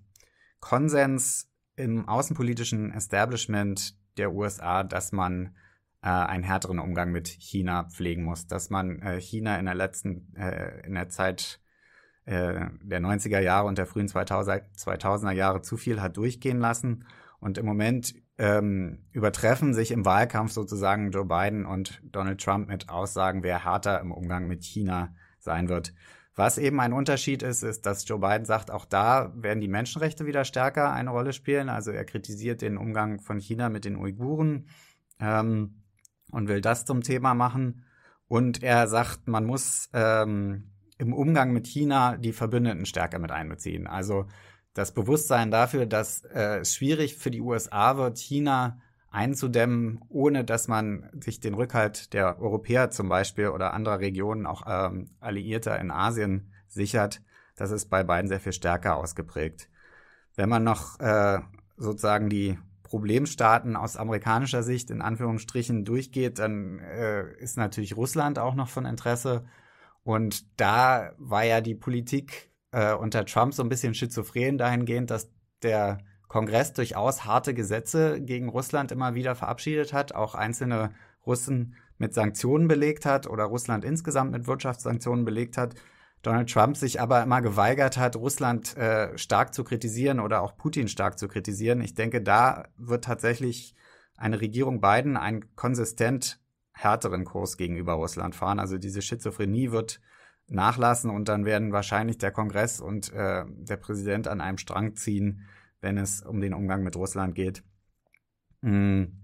Konsens 0.59 1.51
im 1.75 2.07
außenpolitischen 2.07 2.91
Establishment 2.91 3.95
der 4.17 4.33
USA, 4.33 4.83
dass 4.83 5.11
man 5.11 5.55
äh, 6.01 6.07
einen 6.07 6.43
härteren 6.43 6.79
Umgang 6.79 7.11
mit 7.11 7.27
China 7.27 7.83
pflegen 7.83 8.23
muss, 8.23 8.47
dass 8.47 8.69
man 8.69 9.01
äh, 9.01 9.19
China 9.19 9.57
in 9.59 9.65
der 9.65 9.75
letzten, 9.75 10.33
äh, 10.35 10.85
in 10.85 10.95
der 10.95 11.09
Zeit 11.09 11.59
äh, 12.25 12.65
der 12.81 13.01
90er 13.01 13.39
Jahre 13.39 13.67
und 13.67 13.77
der 13.77 13.85
frühen 13.85 14.07
2000er 14.07 15.31
Jahre 15.31 15.61
zu 15.61 15.77
viel 15.77 16.01
hat 16.01 16.17
durchgehen 16.17 16.59
lassen. 16.59 17.05
Und 17.39 17.57
im 17.57 17.65
Moment 17.65 18.15
ähm, 18.37 18.99
übertreffen 19.11 19.73
sich 19.73 19.91
im 19.91 20.05
Wahlkampf 20.05 20.51
sozusagen 20.51 21.11
Joe 21.11 21.25
Biden 21.25 21.65
und 21.65 22.01
Donald 22.03 22.41
Trump 22.41 22.67
mit 22.67 22.89
Aussagen, 22.89 23.43
wer 23.43 23.63
härter 23.65 23.99
im 23.99 24.11
Umgang 24.11 24.47
mit 24.47 24.63
China 24.63 25.15
sein 25.39 25.69
wird. 25.69 25.93
Was 26.35 26.59
eben 26.59 26.79
ein 26.79 26.93
Unterschied 26.93 27.41
ist, 27.41 27.63
ist, 27.63 27.87
dass 27.87 28.07
Joe 28.07 28.19
Biden 28.19 28.45
sagt, 28.45 28.69
auch 28.69 28.85
da 28.85 29.33
werden 29.35 29.59
die 29.59 29.67
Menschenrechte 29.67 30.27
wieder 30.27 30.45
stärker 30.45 30.93
eine 30.93 31.09
Rolle 31.09 31.33
spielen. 31.33 31.67
Also 31.67 31.89
er 31.89 32.05
kritisiert 32.05 32.61
den 32.61 32.77
Umgang 32.77 33.19
von 33.19 33.39
China 33.39 33.69
mit 33.69 33.85
den 33.85 33.95
Uiguren 33.95 34.67
ähm, 35.19 35.81
und 36.29 36.47
will 36.47 36.61
das 36.61 36.85
zum 36.85 37.01
Thema 37.01 37.33
machen. 37.33 37.85
Und 38.27 38.61
er 38.61 38.87
sagt, 38.87 39.27
man 39.27 39.45
muss 39.45 39.89
ähm, 39.93 40.73
im 40.99 41.11
Umgang 41.11 41.53
mit 41.53 41.65
China 41.65 42.17
die 42.17 42.33
Verbündeten 42.33 42.85
stärker 42.85 43.17
mit 43.17 43.31
einbeziehen. 43.31 43.87
Also 43.87 44.27
das 44.77 44.91
Bewusstsein 44.91 45.49
dafür, 45.49 45.87
dass 45.87 46.23
äh, 46.25 46.59
es 46.59 46.75
schwierig 46.75 47.17
für 47.17 47.31
die 47.31 47.41
USA 47.41 47.97
wird, 47.97 48.19
China 48.19 48.79
einzudämmen, 49.09 50.01
ohne 50.09 50.43
dass 50.43 50.67
man 50.67 51.09
sich 51.19 51.39
den 51.39 51.55
Rückhalt 51.55 52.13
der 52.13 52.39
Europäer 52.39 52.91
zum 52.91 53.09
Beispiel 53.09 53.47
oder 53.47 53.73
anderer 53.73 53.99
Regionen, 53.99 54.45
auch 54.45 54.63
ähm, 54.67 55.09
Alliierter 55.19 55.79
in 55.79 55.89
Asien 55.89 56.53
sichert, 56.67 57.21
das 57.55 57.71
ist 57.71 57.89
bei 57.89 58.03
beiden 58.03 58.27
sehr 58.27 58.39
viel 58.39 58.53
stärker 58.53 58.97
ausgeprägt. 58.97 59.67
Wenn 60.35 60.49
man 60.49 60.63
noch 60.63 60.99
äh, 60.99 61.39
sozusagen 61.77 62.29
die 62.29 62.59
Problemstaaten 62.83 63.75
aus 63.75 63.97
amerikanischer 63.97 64.61
Sicht 64.61 64.91
in 64.91 65.01
Anführungsstrichen 65.01 65.85
durchgeht, 65.85 66.37
dann 66.37 66.77
äh, 66.79 67.33
ist 67.39 67.57
natürlich 67.57 67.97
Russland 67.97 68.37
auch 68.37 68.53
noch 68.53 68.69
von 68.69 68.85
Interesse. 68.85 69.45
Und 70.03 70.61
da 70.61 71.13
war 71.17 71.43
ja 71.43 71.61
die 71.61 71.75
Politik 71.75 72.51
äh, 72.71 72.93
unter 72.93 73.25
Trump 73.25 73.53
so 73.53 73.63
ein 73.63 73.69
bisschen 73.69 73.93
schizophren 73.93 74.57
dahingehend, 74.57 75.09
dass 75.11 75.29
der 75.63 75.99
Kongress 76.27 76.73
durchaus 76.73 77.25
harte 77.25 77.53
Gesetze 77.53 78.21
gegen 78.21 78.49
Russland 78.49 78.91
immer 78.91 79.15
wieder 79.15 79.35
verabschiedet 79.35 79.93
hat, 79.93 80.13
auch 80.13 80.35
einzelne 80.35 80.91
Russen 81.25 81.75
mit 81.97 82.13
Sanktionen 82.13 82.67
belegt 82.67 83.05
hat 83.05 83.27
oder 83.27 83.45
Russland 83.45 83.85
insgesamt 83.85 84.31
mit 84.31 84.47
Wirtschaftssanktionen 84.47 85.25
belegt 85.25 85.57
hat. 85.57 85.75
Donald 86.21 86.51
Trump 86.51 86.75
sich 86.77 86.99
aber 86.99 87.23
immer 87.23 87.41
geweigert 87.41 87.97
hat, 87.97 88.15
Russland 88.15 88.75
äh, 88.75 89.17
stark 89.17 89.53
zu 89.53 89.63
kritisieren 89.63 90.19
oder 90.19 90.41
auch 90.41 90.57
Putin 90.57 90.87
stark 90.87 91.17
zu 91.17 91.27
kritisieren. 91.27 91.81
Ich 91.81 91.93
denke, 91.93 92.21
da 92.21 92.65
wird 92.77 93.05
tatsächlich 93.05 93.75
eine 94.17 94.41
Regierung 94.41 94.81
Biden 94.81 95.15
einen 95.15 95.55
konsistent 95.55 96.39
härteren 96.73 97.23
Kurs 97.23 97.57
gegenüber 97.57 97.93
Russland 97.93 98.35
fahren. 98.35 98.59
Also 98.59 98.77
diese 98.77 99.01
Schizophrenie 99.01 99.71
wird 99.71 100.01
nachlassen 100.49 101.09
und 101.09 101.27
dann 101.27 101.45
werden 101.45 101.71
wahrscheinlich 101.71 102.17
der 102.17 102.31
Kongress 102.31 102.79
und 102.79 103.11
äh, 103.13 103.45
der 103.47 103.77
Präsident 103.77 104.27
an 104.27 104.41
einem 104.41 104.57
Strang 104.57 104.95
ziehen, 104.95 105.45
wenn 105.81 105.97
es 105.97 106.21
um 106.21 106.41
den 106.41 106.53
Umgang 106.53 106.83
mit 106.83 106.95
Russland 106.95 107.35
geht. 107.35 107.63
Mhm. 108.61 109.23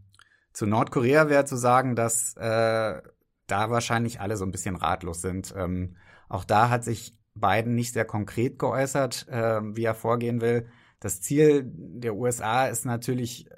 Zu 0.52 0.68
Nordkorea 0.68 1.30
wäre 1.30 1.46
zu 1.46 1.56
sagen, 1.56 1.96
dass 1.96 2.36
äh, 2.38 3.02
da 3.48 3.70
wahrscheinlich 3.70 4.22
alle 4.22 4.38
so 4.38 4.46
ein 4.46 4.52
bisschen 4.52 4.76
ratlos 4.76 5.22
sind. 5.22 5.54
Ähm, 5.58 5.98
auch 6.30 6.46
da 6.46 6.70
hat 6.70 6.84
sich 6.84 7.18
Biden 7.34 7.74
nicht 7.74 7.94
sehr 7.94 8.06
konkret 8.06 8.60
geäußert, 8.60 9.28
äh, 9.30 9.62
wie 9.76 9.84
er 9.84 9.96
vorgehen 9.96 10.42
will. 10.42 10.68
Das 11.00 11.22
Ziel 11.22 11.64
der 11.66 12.16
USA 12.16 12.68
ist 12.68 12.86
natürlich 12.86 13.50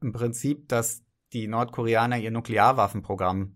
im 0.00 0.12
Prinzip, 0.12 0.68
dass 0.68 1.02
die 1.32 1.46
Nordkoreaner 1.46 2.18
ihr 2.18 2.30
Nuklearwaffenprogramm 2.30 3.54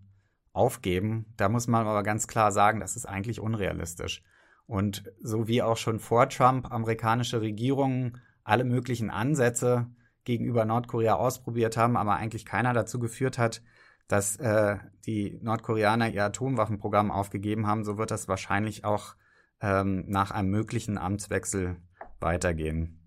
aufgeben. 0.55 1.25
Da 1.37 1.49
muss 1.49 1.67
man 1.67 1.85
aber 1.85 2.03
ganz 2.03 2.27
klar 2.27 2.51
sagen, 2.51 2.79
das 2.79 2.95
ist 2.95 3.05
eigentlich 3.05 3.39
unrealistisch. 3.39 4.23
Und 4.67 5.11
so 5.21 5.47
wie 5.47 5.61
auch 5.61 5.77
schon 5.77 5.99
vor 5.99 6.29
Trump 6.29 6.71
amerikanische 6.71 7.41
Regierungen 7.41 8.21
alle 8.43 8.63
möglichen 8.63 9.09
Ansätze 9.09 9.87
gegenüber 10.23 10.65
Nordkorea 10.65 11.15
ausprobiert 11.15 11.77
haben, 11.77 11.97
aber 11.97 12.15
eigentlich 12.15 12.45
keiner 12.45 12.73
dazu 12.73 12.99
geführt 12.99 13.37
hat, 13.37 13.61
dass 14.07 14.37
äh, 14.37 14.77
die 15.05 15.39
Nordkoreaner 15.41 16.09
ihr 16.09 16.23
Atomwaffenprogramm 16.23 17.11
aufgegeben 17.11 17.67
haben, 17.67 17.83
so 17.83 17.97
wird 17.97 18.11
das 18.11 18.27
wahrscheinlich 18.27 18.85
auch 18.85 19.15
ähm, 19.61 20.05
nach 20.07 20.31
einem 20.31 20.49
möglichen 20.49 20.97
Amtswechsel 20.97 21.77
weitergehen. 22.19 23.01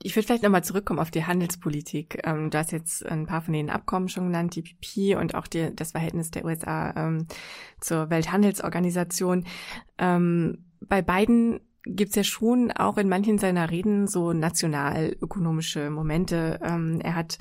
Ich 0.00 0.14
würde 0.14 0.26
vielleicht 0.26 0.44
nochmal 0.44 0.62
zurückkommen 0.62 1.00
auf 1.00 1.10
die 1.10 1.24
Handelspolitik. 1.24 2.20
Ähm, 2.24 2.50
du 2.50 2.58
hast 2.58 2.70
jetzt 2.70 3.04
ein 3.04 3.26
paar 3.26 3.42
von 3.42 3.52
den 3.52 3.68
Abkommen 3.68 4.08
schon 4.08 4.26
genannt, 4.26 4.54
die 4.54 4.62
PP 4.62 5.16
und 5.16 5.34
auch 5.34 5.48
die, 5.48 5.74
das 5.74 5.92
Verhältnis 5.92 6.30
der 6.30 6.44
USA 6.44 6.94
ähm, 6.96 7.26
zur 7.80 8.08
Welthandelsorganisation. 8.08 9.44
Ähm, 9.98 10.64
bei 10.80 11.02
beiden 11.02 11.60
gibt's 11.84 12.16
ja 12.16 12.24
schon 12.24 12.70
auch 12.70 12.98
in 12.98 13.08
manchen 13.08 13.38
seiner 13.38 13.70
Reden 13.70 14.06
so 14.06 14.32
nationalökonomische 14.32 15.90
Momente. 15.90 16.60
Ähm, 16.62 17.00
er 17.00 17.14
hat 17.14 17.38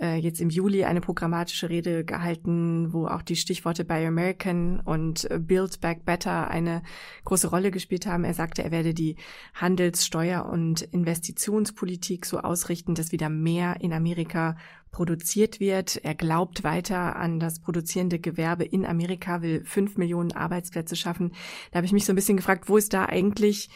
äh, 0.00 0.16
jetzt 0.16 0.40
im 0.40 0.50
Juli 0.50 0.84
eine 0.84 1.00
programmatische 1.00 1.68
Rede 1.68 2.04
gehalten, 2.04 2.92
wo 2.92 3.06
auch 3.06 3.22
die 3.22 3.36
Stichworte 3.36 3.84
Buy 3.84 4.06
American 4.06 4.80
und 4.80 5.30
äh, 5.30 5.38
Build 5.38 5.80
Back 5.80 6.04
Better 6.04 6.48
eine 6.48 6.82
große 7.24 7.48
Rolle 7.48 7.70
gespielt 7.70 8.06
haben. 8.06 8.24
Er 8.24 8.34
sagte, 8.34 8.62
er 8.62 8.70
werde 8.70 8.94
die 8.94 9.16
Handelssteuer- 9.54 10.48
und 10.48 10.82
Investitionspolitik 10.82 12.26
so 12.26 12.38
ausrichten, 12.38 12.94
dass 12.94 13.12
wieder 13.12 13.28
mehr 13.28 13.80
in 13.80 13.92
Amerika 13.92 14.56
produziert 14.94 15.58
wird. 15.58 15.96
Er 16.04 16.14
glaubt 16.14 16.62
weiter 16.62 17.16
an 17.16 17.40
das 17.40 17.58
produzierende 17.58 18.20
Gewerbe 18.20 18.64
in 18.64 18.86
Amerika, 18.86 19.42
will 19.42 19.64
fünf 19.64 19.96
Millionen 19.96 20.32
Arbeitsplätze 20.32 20.94
schaffen. 20.94 21.32
Da 21.72 21.78
habe 21.78 21.86
ich 21.86 21.92
mich 21.92 22.04
so 22.04 22.12
ein 22.12 22.16
bisschen 22.16 22.36
gefragt, 22.36 22.68
wo 22.68 22.76
ist 22.76 22.94
da 22.94 23.06
eigentlich 23.06 23.70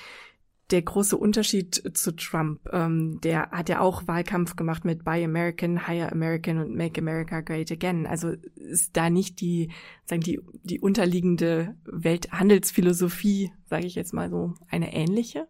der 0.70 0.82
große 0.82 1.16
Unterschied 1.16 1.96
zu 1.96 2.14
Trump. 2.14 2.60
Ähm, 2.72 3.20
der 3.22 3.50
hat 3.50 3.68
ja 3.68 3.80
auch 3.80 4.06
Wahlkampf 4.06 4.56
gemacht 4.56 4.84
mit 4.84 5.04
Buy 5.04 5.24
American, 5.24 5.86
Hire 5.86 6.12
American 6.12 6.58
und 6.58 6.74
Make 6.74 7.00
America 7.00 7.40
Great 7.40 7.72
Again. 7.72 8.06
Also 8.06 8.34
ist 8.54 8.96
da 8.96 9.08
nicht 9.08 9.40
die, 9.40 9.70
sagen 10.04 10.20
die, 10.20 10.40
die 10.62 10.80
unterliegende 10.80 11.74
Welthandelsphilosophie, 11.84 13.52
sage 13.66 13.86
ich 13.86 13.94
jetzt 13.94 14.12
mal 14.12 14.28
so, 14.28 14.54
eine 14.68 14.92
ähnliche? 14.92 15.48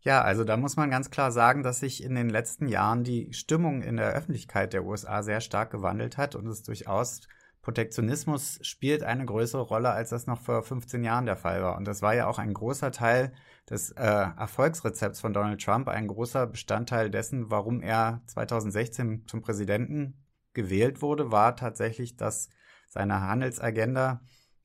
Ja, 0.00 0.22
also 0.22 0.44
da 0.44 0.56
muss 0.56 0.76
man 0.76 0.90
ganz 0.90 1.10
klar 1.10 1.32
sagen, 1.32 1.62
dass 1.62 1.80
sich 1.80 2.02
in 2.02 2.14
den 2.14 2.30
letzten 2.30 2.68
Jahren 2.68 3.04
die 3.04 3.32
Stimmung 3.32 3.82
in 3.82 3.96
der 3.96 4.12
Öffentlichkeit 4.12 4.72
der 4.72 4.84
USA 4.84 5.22
sehr 5.22 5.40
stark 5.40 5.70
gewandelt 5.70 6.16
hat 6.16 6.34
und 6.34 6.46
es 6.46 6.62
durchaus 6.62 7.22
Protektionismus 7.68 8.58
spielt 8.62 9.02
eine 9.02 9.26
größere 9.26 9.60
Rolle, 9.60 9.90
als 9.90 10.08
das 10.08 10.26
noch 10.26 10.40
vor 10.40 10.62
15 10.62 11.04
Jahren 11.04 11.26
der 11.26 11.36
Fall 11.36 11.62
war. 11.62 11.76
Und 11.76 11.86
das 11.86 12.00
war 12.00 12.14
ja 12.14 12.26
auch 12.26 12.38
ein 12.38 12.54
großer 12.54 12.92
Teil 12.92 13.34
des 13.68 13.90
äh, 13.90 14.04
Erfolgsrezepts 14.04 15.20
von 15.20 15.34
Donald 15.34 15.62
Trump, 15.62 15.86
ein 15.88 16.06
großer 16.06 16.46
Bestandteil 16.46 17.10
dessen, 17.10 17.50
warum 17.50 17.82
er 17.82 18.22
2016 18.24 19.26
zum 19.26 19.42
Präsidenten 19.42 20.24
gewählt 20.54 21.02
wurde, 21.02 21.30
war 21.30 21.56
tatsächlich, 21.56 22.16
dass 22.16 22.48
seine 22.88 23.20
Handelsagenda 23.20 24.22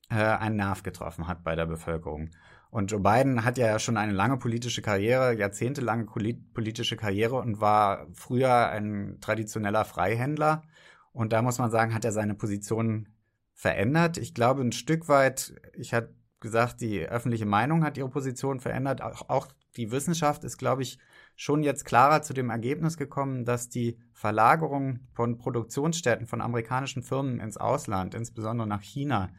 äh, 0.08 0.14
einen 0.14 0.56
Nerv 0.56 0.82
getroffen 0.82 1.28
hat 1.28 1.44
bei 1.44 1.54
der 1.56 1.66
Bevölkerung. 1.66 2.30
Und 2.70 2.90
Joe 2.90 3.00
Biden 3.00 3.44
hat 3.44 3.58
ja 3.58 3.78
schon 3.78 3.98
eine 3.98 4.12
lange 4.12 4.38
politische 4.38 4.80
Karriere, 4.80 5.34
jahrzehntelange 5.34 6.06
politische 6.06 6.96
Karriere 6.96 7.34
und 7.34 7.60
war 7.60 8.06
früher 8.14 8.70
ein 8.70 9.18
traditioneller 9.20 9.84
Freihändler 9.84 10.62
und 11.14 11.32
da 11.32 11.40
muss 11.42 11.58
man 11.58 11.70
sagen, 11.70 11.94
hat 11.94 12.04
er 12.04 12.12
seine 12.12 12.34
Position 12.34 13.08
verändert. 13.54 14.18
Ich 14.18 14.34
glaube, 14.34 14.62
ein 14.62 14.72
Stück 14.72 15.08
weit, 15.08 15.54
ich 15.72 15.94
hatte 15.94 16.12
gesagt, 16.40 16.80
die 16.80 17.00
öffentliche 17.00 17.46
Meinung 17.46 17.84
hat 17.84 17.96
ihre 17.96 18.10
Position 18.10 18.60
verändert. 18.60 19.00
Auch, 19.00 19.28
auch 19.30 19.48
die 19.76 19.92
Wissenschaft 19.92 20.44
ist, 20.44 20.58
glaube 20.58 20.82
ich, 20.82 20.98
schon 21.36 21.62
jetzt 21.62 21.84
klarer 21.84 22.22
zu 22.22 22.34
dem 22.34 22.50
Ergebnis 22.50 22.96
gekommen, 22.96 23.44
dass 23.44 23.68
die 23.68 23.98
Verlagerung 24.12 25.00
von 25.12 25.38
Produktionsstätten 25.38 26.26
von 26.26 26.40
amerikanischen 26.40 27.02
Firmen 27.02 27.40
ins 27.40 27.56
Ausland, 27.56 28.14
insbesondere 28.14 28.66
nach 28.66 28.82
China, 28.82 29.30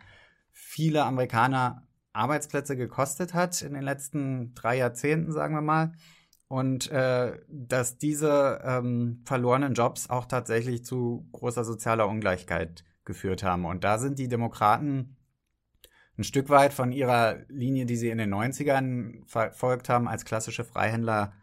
viele 0.52 1.04
Amerikaner 1.04 1.86
Arbeitsplätze 2.14 2.78
gekostet 2.78 3.34
hat 3.34 3.62
in 3.62 3.74
den 3.74 3.84
letzten 3.84 4.54
drei 4.56 4.78
Jahrzehnten, 4.78 5.34
sagen 5.34 5.54
wir 5.54 5.62
mal 5.62 5.92
und 6.48 6.92
äh, 6.92 7.40
dass 7.48 7.98
diese 7.98 8.62
ähm, 8.64 9.22
verlorenen 9.26 9.74
Jobs 9.74 10.10
auch 10.10 10.26
tatsächlich 10.26 10.86
zu 10.86 11.28
großer 11.32 11.64
sozialer 11.64 12.08
Ungleichheit 12.08 12.84
geführt 13.04 13.44
haben. 13.44 13.66
Und 13.66 13.84
da 13.84 13.98
sind 13.98 14.20
die 14.20 14.28
Demokraten 14.28 15.18
ein 16.18 16.24
Stück 16.24 16.50
weit 16.50 16.74
von 16.74 16.92
ihrer 16.92 17.40
Linie, 17.50 17.86
die 17.86 17.98
sie 17.98 18.10
in 18.10 18.18
den 18.18 18.34
90ern 18.34 19.26
verfolgt 19.28 19.90
haben, 19.90 20.08
als 20.08 20.26
klassische 20.26 20.64
Freihändler 20.64 21.34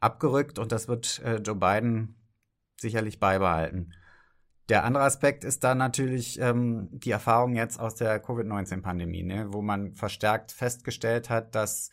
abgerückt 0.00 0.58
und 0.58 0.72
das 0.72 0.88
wird 0.88 1.20
äh, 1.24 1.36
Joe 1.36 1.56
Biden 1.56 2.16
sicherlich 2.80 3.20
beibehalten. 3.20 3.92
Der 4.68 4.84
andere 4.84 5.04
Aspekt 5.04 5.44
ist 5.44 5.64
dann 5.64 5.78
natürlich 5.78 6.40
ähm, 6.40 6.88
die 6.92 7.10
Erfahrung 7.10 7.54
jetzt 7.54 7.80
aus 7.80 7.96
der 7.96 8.20
Covid-19-Pandemie, 8.20 9.24
ne, 9.24 9.48
wo 9.50 9.62
man 9.62 9.94
verstärkt 9.94 10.52
festgestellt 10.52 11.28
hat, 11.28 11.54
dass 11.54 11.90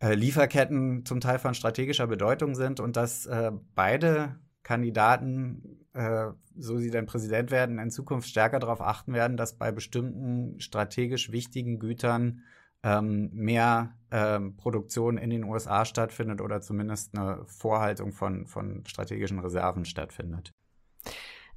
äh, 0.00 0.14
Lieferketten 0.14 1.04
zum 1.04 1.20
Teil 1.20 1.38
von 1.38 1.54
strategischer 1.54 2.06
Bedeutung 2.06 2.54
sind 2.54 2.80
und 2.80 2.96
dass 2.96 3.26
äh, 3.26 3.52
beide 3.74 4.36
Kandidaten, 4.62 5.86
äh, 5.92 6.28
so 6.56 6.78
sie 6.78 6.90
dann 6.90 7.06
Präsident 7.06 7.50
werden, 7.50 7.78
in 7.78 7.90
Zukunft 7.90 8.28
stärker 8.28 8.58
darauf 8.58 8.80
achten 8.80 9.12
werden, 9.12 9.36
dass 9.36 9.56
bei 9.56 9.70
bestimmten 9.72 10.58
strategisch 10.60 11.30
wichtigen 11.30 11.78
Gütern 11.78 12.42
ähm, 12.82 13.30
mehr 13.32 13.94
ähm, 14.10 14.56
Produktion 14.56 15.16
in 15.16 15.30
den 15.30 15.44
USA 15.44 15.84
stattfindet 15.84 16.40
oder 16.40 16.60
zumindest 16.60 17.16
eine 17.16 17.44
Vorhaltung 17.46 18.12
von, 18.12 18.46
von 18.46 18.84
strategischen 18.86 19.38
Reserven 19.38 19.84
stattfindet. 19.84 20.52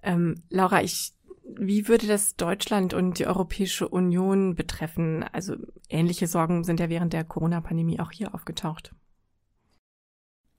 Ähm, 0.03 0.44
Laura, 0.50 0.82
ich 0.82 1.16
wie 1.56 1.88
würde 1.88 2.08
das 2.08 2.36
Deutschland 2.36 2.94
und 2.94 3.20
die 3.20 3.27
Europäische 3.27 3.88
Union 3.88 4.56
betreffen? 4.56 5.24
Also 5.32 5.56
ähnliche 5.89 6.27
Sorgen 6.27 6.63
sind 6.63 6.80
ja 6.80 6.89
während 6.89 7.13
der 7.13 7.24
Corona-Pandemie 7.24 8.00
auch 8.00 8.12
hier 8.12 8.34
aufgetaucht. 8.34 8.94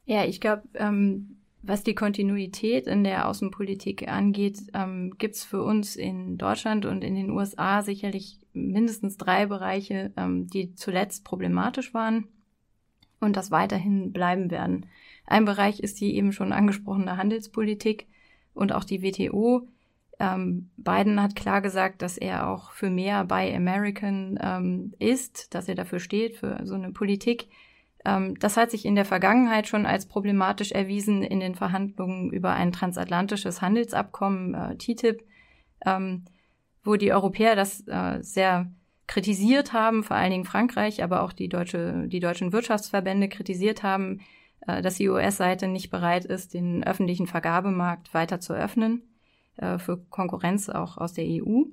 Ja, 0.05 0.25
ich 0.25 0.41
glaube, 0.41 0.63
ähm, 0.75 1.37
was 1.61 1.83
die 1.83 1.95
Kontinuität 1.95 2.87
in 2.87 3.05
der 3.05 3.29
Außenpolitik 3.29 4.09
angeht, 4.09 4.59
ähm, 4.73 5.15
gibt 5.19 5.35
es 5.35 5.45
für 5.45 5.63
uns 5.63 5.97
in 5.97 6.39
Deutschland 6.39 6.87
und 6.87 7.05
in 7.05 7.15
den 7.15 7.31
USA 7.31 7.83
sicherlich 7.83 8.41
mindestens 8.53 9.17
drei 9.17 9.47
Bereiche, 9.47 10.13
ähm, 10.17 10.47
die 10.47 10.75
zuletzt 10.75 11.25
problematisch 11.25 11.93
waren 11.93 12.29
und 13.21 13.37
das 13.37 13.51
weiterhin 13.51 14.13
bleiben 14.13 14.51
werden. 14.51 14.87
Ein 15.27 15.45
Bereich 15.45 15.81
ist 15.81 16.01
die 16.01 16.15
eben 16.15 16.33
schon 16.33 16.53
angesprochene 16.53 17.17
Handelspolitik 17.17 18.07
und 18.55 18.73
auch 18.73 18.85
die 18.85 19.03
WTO 19.03 19.69
ähm, 20.21 20.71
Biden 20.77 21.23
hat 21.23 21.37
klar 21.37 21.61
gesagt, 21.61 22.03
dass 22.03 22.19
er 22.19 22.49
auch 22.49 22.73
für 22.73 22.91
mehr 22.91 23.25
Buy 23.25 23.55
American 23.55 24.39
ähm, 24.43 24.95
ist, 24.99 25.55
dass 25.55 25.69
er 25.69 25.77
dafür 25.77 26.01
steht, 26.01 26.37
für 26.37 26.59
so 26.65 26.75
eine 26.75 26.91
Politik. 26.91 27.49
Ähm, 28.05 28.37
das 28.39 28.57
hat 28.57 28.73
sich 28.73 28.85
in 28.85 28.97
der 28.97 29.05
Vergangenheit 29.05 29.69
schon 29.69 29.87
als 29.87 30.07
problematisch 30.07 30.73
erwiesen 30.73 31.23
in 31.23 31.39
den 31.39 31.55
Verhandlungen 31.55 32.31
über 32.31 32.53
ein 32.53 32.73
transatlantisches 32.73 33.63
Handelsabkommen, 33.63 34.55
äh, 34.55 34.77
TTIP, 34.77 35.23
ähm, 35.87 36.25
wo 36.83 36.97
die 36.97 37.13
Europäer 37.13 37.55
das 37.55 37.87
äh, 37.87 38.19
sehr 38.21 38.73
kritisiert 39.07 39.73
haben, 39.73 40.03
vor 40.03 40.17
allen 40.17 40.33
Dingen 40.33 40.45
Frankreich, 40.45 41.03
aber 41.03 41.23
auch 41.23 41.33
die, 41.33 41.49
deutsche, 41.49 42.09
die 42.09 42.21
deutschen 42.21 42.53
Wirtschaftsverbände 42.53 43.29
kritisiert 43.29 43.85
haben, 43.85 44.21
äh, 44.67 44.83
dass 44.83 44.97
die 44.97 45.09
US-Seite 45.09 45.69
nicht 45.69 45.91
bereit 45.91 46.25
ist, 46.25 46.55
den 46.55 46.83
öffentlichen 46.83 47.29
Vergabemarkt 47.29 48.13
weiter 48.15 48.41
zu 48.41 48.53
öffnen 48.53 49.03
äh, 49.59 49.79
für 49.79 49.99
Konkurrenz 50.11 50.69
auch 50.69 50.97
aus 50.99 51.13
der 51.13 51.25
EU. 51.25 51.65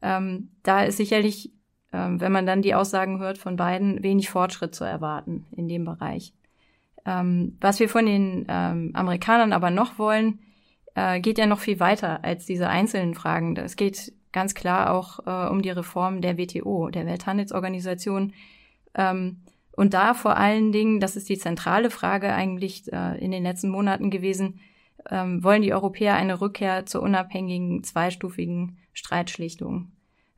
Ähm, 0.00 0.50
da 0.62 0.82
ist 0.84 0.96
sicherlich, 0.96 1.52
ähm, 1.92 2.20
wenn 2.20 2.32
man 2.32 2.46
dann 2.46 2.62
die 2.62 2.74
Aussagen 2.74 3.18
hört 3.18 3.38
von 3.38 3.56
beiden, 3.56 4.02
wenig 4.02 4.30
Fortschritt 4.30 4.74
zu 4.74 4.84
erwarten 4.84 5.46
in 5.56 5.68
dem 5.68 5.84
Bereich. 5.84 6.32
Ähm, 7.04 7.56
was 7.60 7.80
wir 7.80 7.88
von 7.88 8.06
den 8.06 8.46
ähm, 8.48 8.90
Amerikanern 8.94 9.52
aber 9.52 9.70
noch 9.70 9.98
wollen, 9.98 10.40
äh, 10.94 11.20
geht 11.20 11.38
ja 11.38 11.46
noch 11.46 11.60
viel 11.60 11.80
weiter 11.80 12.24
als 12.24 12.46
diese 12.46 12.68
einzelnen 12.68 13.14
Fragen. 13.14 13.56
Es 13.56 13.76
geht 13.76 14.12
ganz 14.32 14.54
klar 14.54 14.92
auch 14.92 15.20
äh, 15.26 15.50
um 15.50 15.62
die 15.62 15.70
Reform 15.70 16.20
der 16.20 16.38
WTO, 16.38 16.90
der 16.90 17.06
Welthandelsorganisation. 17.06 18.34
Ähm, 18.94 19.38
und 19.72 19.94
da 19.94 20.12
vor 20.14 20.36
allen 20.36 20.72
Dingen, 20.72 21.00
das 21.00 21.16
ist 21.16 21.28
die 21.28 21.38
zentrale 21.38 21.90
Frage 21.90 22.32
eigentlich 22.34 22.92
äh, 22.92 23.16
in 23.18 23.30
den 23.30 23.44
letzten 23.44 23.68
Monaten 23.68 24.10
gewesen, 24.10 24.60
ähm, 25.10 25.42
wollen 25.42 25.62
die 25.62 25.72
Europäer 25.72 26.14
eine 26.14 26.40
Rückkehr 26.40 26.86
zur 26.86 27.02
unabhängigen 27.02 27.82
zweistufigen 27.84 28.78
Streitschlichtung. 28.92 29.92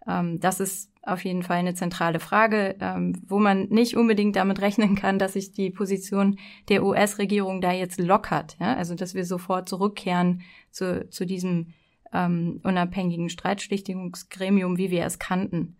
Ähm, 0.07 0.40
das 0.40 0.61
ist 0.61 0.90
auf 1.02 1.25
jeden 1.25 1.43
Fall 1.43 1.59
eine 1.59 1.75
zentrale 1.75 2.21
Frage, 2.21 2.76
ähm, 2.81 3.23
wo 3.26 3.38
man 3.38 3.69
nicht 3.69 3.97
unbedingt 3.97 4.37
damit 4.37 4.61
rechnen 4.61 4.95
kann, 4.97 5.19
dass 5.19 5.33
sich 5.33 5.52
die 5.52 5.71
Position 5.71 6.38
der 6.69 6.85
US-Regierung 6.85 7.61
da 7.61 7.73
jetzt 7.73 7.99
lockert. 7.99 8.57
Ja? 8.61 8.75
Also 8.75 8.95
dass 8.95 9.14
wir 9.14 9.25
sofort 9.25 9.69
zurückkehren 9.69 10.43
zu, 10.71 11.09
zu 11.09 11.25
diesem 11.25 11.73
ähm, 12.12 12.61
unabhängigen 12.64 13.31
Streitschlichtungsgremium, 13.31 14.76
wie 14.76 14.90
wir 14.90 15.05
es 15.05 15.19
kannten. 15.19 15.76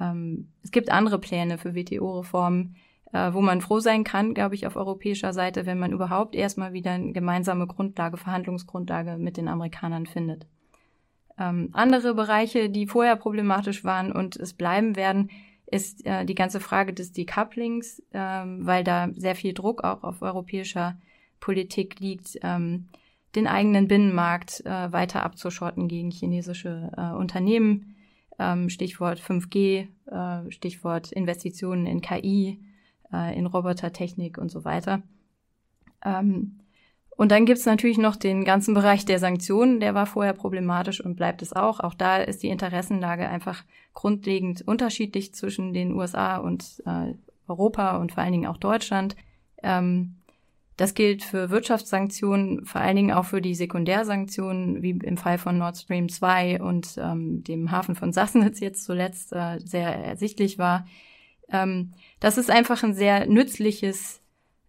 Ähm, 0.00 0.48
es 0.62 0.70
gibt 0.70 0.90
andere 0.90 1.18
Pläne 1.18 1.58
für 1.58 1.74
WTO-Reformen, 1.74 2.76
äh, 3.14 3.32
wo 3.32 3.40
man 3.40 3.60
froh 3.60 3.78
sein 3.78 4.02
kann, 4.02 4.34
glaube 4.34 4.56
ich, 4.56 4.66
auf 4.66 4.74
europäischer 4.74 5.32
Seite, 5.32 5.66
wenn 5.66 5.78
man 5.78 5.92
überhaupt 5.92 6.34
erstmal 6.34 6.72
wieder 6.72 6.90
eine 6.90 7.12
gemeinsame 7.12 7.68
Grundlage, 7.68 8.16
Verhandlungsgrundlage 8.16 9.16
mit 9.18 9.36
den 9.36 9.46
Amerikanern 9.46 10.06
findet. 10.06 10.48
Ähm, 11.38 11.70
andere 11.72 12.14
Bereiche, 12.14 12.68
die 12.68 12.88
vorher 12.88 13.14
problematisch 13.14 13.84
waren 13.84 14.10
und 14.10 14.36
es 14.36 14.52
bleiben 14.52 14.96
werden, 14.96 15.30
ist 15.66 16.04
äh, 16.04 16.24
die 16.24 16.34
ganze 16.34 16.58
Frage 16.58 16.92
des 16.92 17.12
Decouplings, 17.12 18.02
ähm, 18.12 18.66
weil 18.66 18.82
da 18.82 19.08
sehr 19.14 19.36
viel 19.36 19.54
Druck 19.54 19.84
auch 19.84 20.02
auf 20.02 20.20
europäischer 20.20 20.96
Politik 21.38 22.00
liegt. 22.00 22.38
Ähm, 22.42 22.88
den 23.36 23.46
eigenen 23.46 23.88
Binnenmarkt 23.88 24.64
äh, 24.64 24.92
weiter 24.92 25.22
abzuschotten 25.22 25.86
gegen 25.88 26.10
chinesische 26.10 26.90
äh, 26.96 27.16
Unternehmen. 27.16 27.94
Ähm, 28.38 28.68
Stichwort 28.68 29.20
5G, 29.20 29.86
äh, 30.06 30.50
Stichwort 30.50 31.12
Investitionen 31.12 31.86
in 31.86 32.00
KI, 32.00 32.60
äh, 33.14 33.38
in 33.38 33.46
Robotertechnik 33.46 34.38
und 34.38 34.50
so 34.50 34.64
weiter. 34.64 35.02
Ähm, 36.04 36.58
und 37.16 37.30
dann 37.30 37.46
gibt's 37.46 37.64
natürlich 37.64 37.98
noch 37.98 38.16
den 38.16 38.44
ganzen 38.44 38.74
Bereich 38.74 39.04
der 39.04 39.20
Sanktionen, 39.20 39.78
der 39.78 39.94
war 39.94 40.06
vorher 40.06 40.32
problematisch 40.32 41.00
und 41.00 41.14
bleibt 41.14 41.42
es 41.42 41.52
auch. 41.52 41.78
Auch 41.78 41.94
da 41.94 42.16
ist 42.16 42.42
die 42.42 42.48
Interessenlage 42.48 43.28
einfach 43.28 43.62
grundlegend 43.92 44.62
unterschiedlich 44.66 45.32
zwischen 45.32 45.72
den 45.72 45.94
USA 45.94 46.38
und 46.38 46.82
äh, 46.86 47.14
Europa 47.46 47.98
und 47.98 48.12
vor 48.12 48.22
allen 48.22 48.32
Dingen 48.32 48.46
auch 48.46 48.56
Deutschland. 48.56 49.14
Ähm, 49.62 50.16
das 50.76 50.94
gilt 50.94 51.22
für 51.22 51.50
Wirtschaftssanktionen, 51.50 52.64
vor 52.64 52.80
allen 52.80 52.96
Dingen 52.96 53.12
auch 53.12 53.26
für 53.26 53.40
die 53.40 53.54
Sekundärsanktionen, 53.54 54.82
wie 54.82 54.90
im 54.90 55.16
Fall 55.16 55.38
von 55.38 55.56
Nord 55.56 55.76
Stream 55.76 56.08
2 56.08 56.60
und 56.60 56.98
ähm, 56.98 57.44
dem 57.44 57.70
Hafen 57.70 57.94
von 57.94 58.12
Sassnitz 58.12 58.58
jetzt 58.58 58.84
zuletzt 58.84 59.32
äh, 59.32 59.60
sehr 59.60 59.94
ersichtlich 59.94 60.58
war. 60.58 60.84
Ähm, 61.50 61.92
das 62.20 62.38
ist 62.38 62.50
einfach 62.50 62.82
ein 62.82 62.94
sehr 62.94 63.26
nützliches 63.26 64.20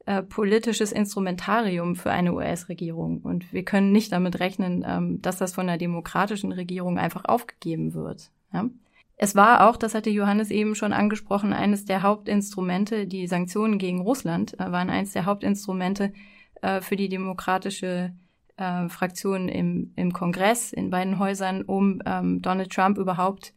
äh, 0.06 0.22
politisches 0.22 0.92
Instrumentarium 0.92 1.96
für 1.96 2.12
eine 2.12 2.34
US-Regierung. 2.34 3.22
Und 3.22 3.52
wir 3.52 3.66
können 3.66 3.92
nicht 3.92 4.12
damit 4.12 4.40
rechnen, 4.40 4.86
ähm, 4.88 5.22
dass 5.22 5.38
das 5.38 5.54
von 5.54 5.68
einer 5.68 5.80
demokratischen 5.80 6.52
Regierung 6.52 7.00
einfach 7.00 7.26
aufgegeben 7.26 7.96
wird. 7.96 8.30
Ja? 8.54 8.70
Es 9.18 9.36
war 9.36 9.68
auch, 9.68 9.78
das 9.78 9.96
hatte 9.96 10.10
Johannes 10.10 10.52
eben 10.52 10.76
schon 10.76 10.94
angesprochen, 10.94 11.54
eines 11.54 11.86
der 11.86 12.04
Hauptinstrumente, 12.04 13.08
die 13.08 13.28
Sanktionen 13.28 13.80
gegen 13.80 14.02
Russland 14.02 14.54
äh, 14.60 14.72
waren 14.72 14.90
eines 14.90 15.14
der 15.14 15.26
Hauptinstrumente 15.26 16.14
äh, 16.62 16.82
für 16.82 16.98
die 16.98 17.10
demokratische 17.10 18.14
äh, 18.58 18.90
Fraktion 18.90 19.48
im, 19.50 19.94
im 19.96 20.14
Kongress, 20.14 20.72
in 20.72 20.90
beiden 20.90 21.18
Häusern, 21.18 21.64
um 21.64 22.02
ähm, 22.06 22.42
Donald 22.42 22.72
Trump 22.72 22.98
überhaupt 22.98 23.54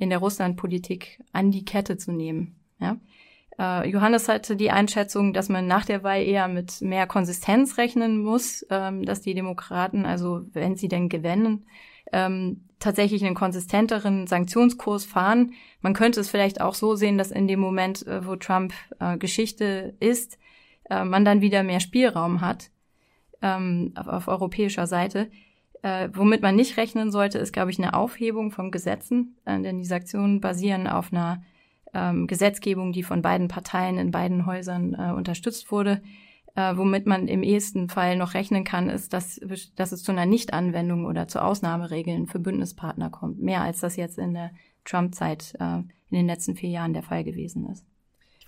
in 0.00 0.10
der 0.10 0.18
Russlandpolitik 0.18 1.22
an 1.32 1.50
die 1.50 1.64
Kette 1.64 1.96
zu 1.98 2.10
nehmen. 2.10 2.56
Ja? 2.80 2.96
Äh, 3.58 3.88
Johannes 3.90 4.28
hatte 4.28 4.56
die 4.56 4.70
Einschätzung, 4.70 5.34
dass 5.34 5.50
man 5.50 5.66
nach 5.66 5.84
der 5.84 6.02
Wahl 6.02 6.22
eher 6.22 6.48
mit 6.48 6.80
mehr 6.80 7.06
Konsistenz 7.06 7.76
rechnen 7.76 8.22
muss, 8.22 8.66
ähm, 8.70 9.04
dass 9.04 9.20
die 9.20 9.34
Demokraten, 9.34 10.06
also 10.06 10.40
wenn 10.54 10.74
sie 10.74 10.88
denn 10.88 11.10
gewinnen, 11.10 11.66
ähm, 12.12 12.64
tatsächlich 12.78 13.22
einen 13.22 13.34
konsistenteren 13.34 14.26
Sanktionskurs 14.26 15.04
fahren. 15.04 15.52
Man 15.82 15.92
könnte 15.92 16.20
es 16.20 16.30
vielleicht 16.30 16.62
auch 16.62 16.74
so 16.74 16.96
sehen, 16.96 17.18
dass 17.18 17.30
in 17.30 17.46
dem 17.46 17.60
Moment, 17.60 18.06
äh, 18.06 18.26
wo 18.26 18.36
Trump 18.36 18.72
äh, 18.98 19.16
Geschichte 19.18 19.94
ist, 20.00 20.38
man 20.92 21.24
dann 21.24 21.40
wieder 21.40 21.62
mehr 21.62 21.78
Spielraum 21.78 22.40
hat 22.40 22.72
ähm, 23.42 23.92
auf, 23.94 24.26
europäischer 24.26 24.88
Seite. 24.88 25.30
Äh, 25.82 26.10
womit 26.12 26.42
man 26.42 26.56
nicht 26.56 26.76
rechnen 26.76 27.10
sollte, 27.10 27.38
ist, 27.38 27.52
glaube 27.52 27.70
ich, 27.70 27.78
eine 27.78 27.94
Aufhebung 27.94 28.50
von 28.50 28.70
Gesetzen, 28.70 29.36
äh, 29.46 29.60
denn 29.60 29.78
die 29.78 29.84
Sanktionen 29.84 30.40
basieren 30.40 30.86
auf 30.86 31.12
einer 31.12 31.42
ähm, 31.94 32.26
Gesetzgebung, 32.26 32.92
die 32.92 33.02
von 33.02 33.22
beiden 33.22 33.48
Parteien 33.48 33.98
in 33.98 34.10
beiden 34.10 34.46
Häusern 34.46 34.94
äh, 34.94 35.12
unterstützt 35.12 35.72
wurde. 35.72 36.02
Äh, 36.54 36.76
womit 36.76 37.06
man 37.06 37.28
im 37.28 37.42
ehesten 37.42 37.88
Fall 37.88 38.16
noch 38.16 38.34
rechnen 38.34 38.64
kann, 38.64 38.90
ist, 38.90 39.12
dass, 39.12 39.40
dass 39.76 39.92
es 39.92 40.02
zu 40.02 40.12
einer 40.12 40.26
Nichtanwendung 40.26 41.06
oder 41.06 41.28
zu 41.28 41.42
Ausnahmeregeln 41.42 42.26
für 42.26 42.40
Bündnispartner 42.40 43.08
kommt. 43.08 43.40
Mehr 43.40 43.62
als 43.62 43.80
das 43.80 43.96
jetzt 43.96 44.18
in 44.18 44.34
der 44.34 44.50
Trump-Zeit 44.84 45.54
äh, 45.60 45.76
in 45.76 46.16
den 46.16 46.26
letzten 46.26 46.56
vier 46.56 46.70
Jahren 46.70 46.92
der 46.92 47.04
Fall 47.04 47.24
gewesen 47.24 47.70
ist. 47.70 47.86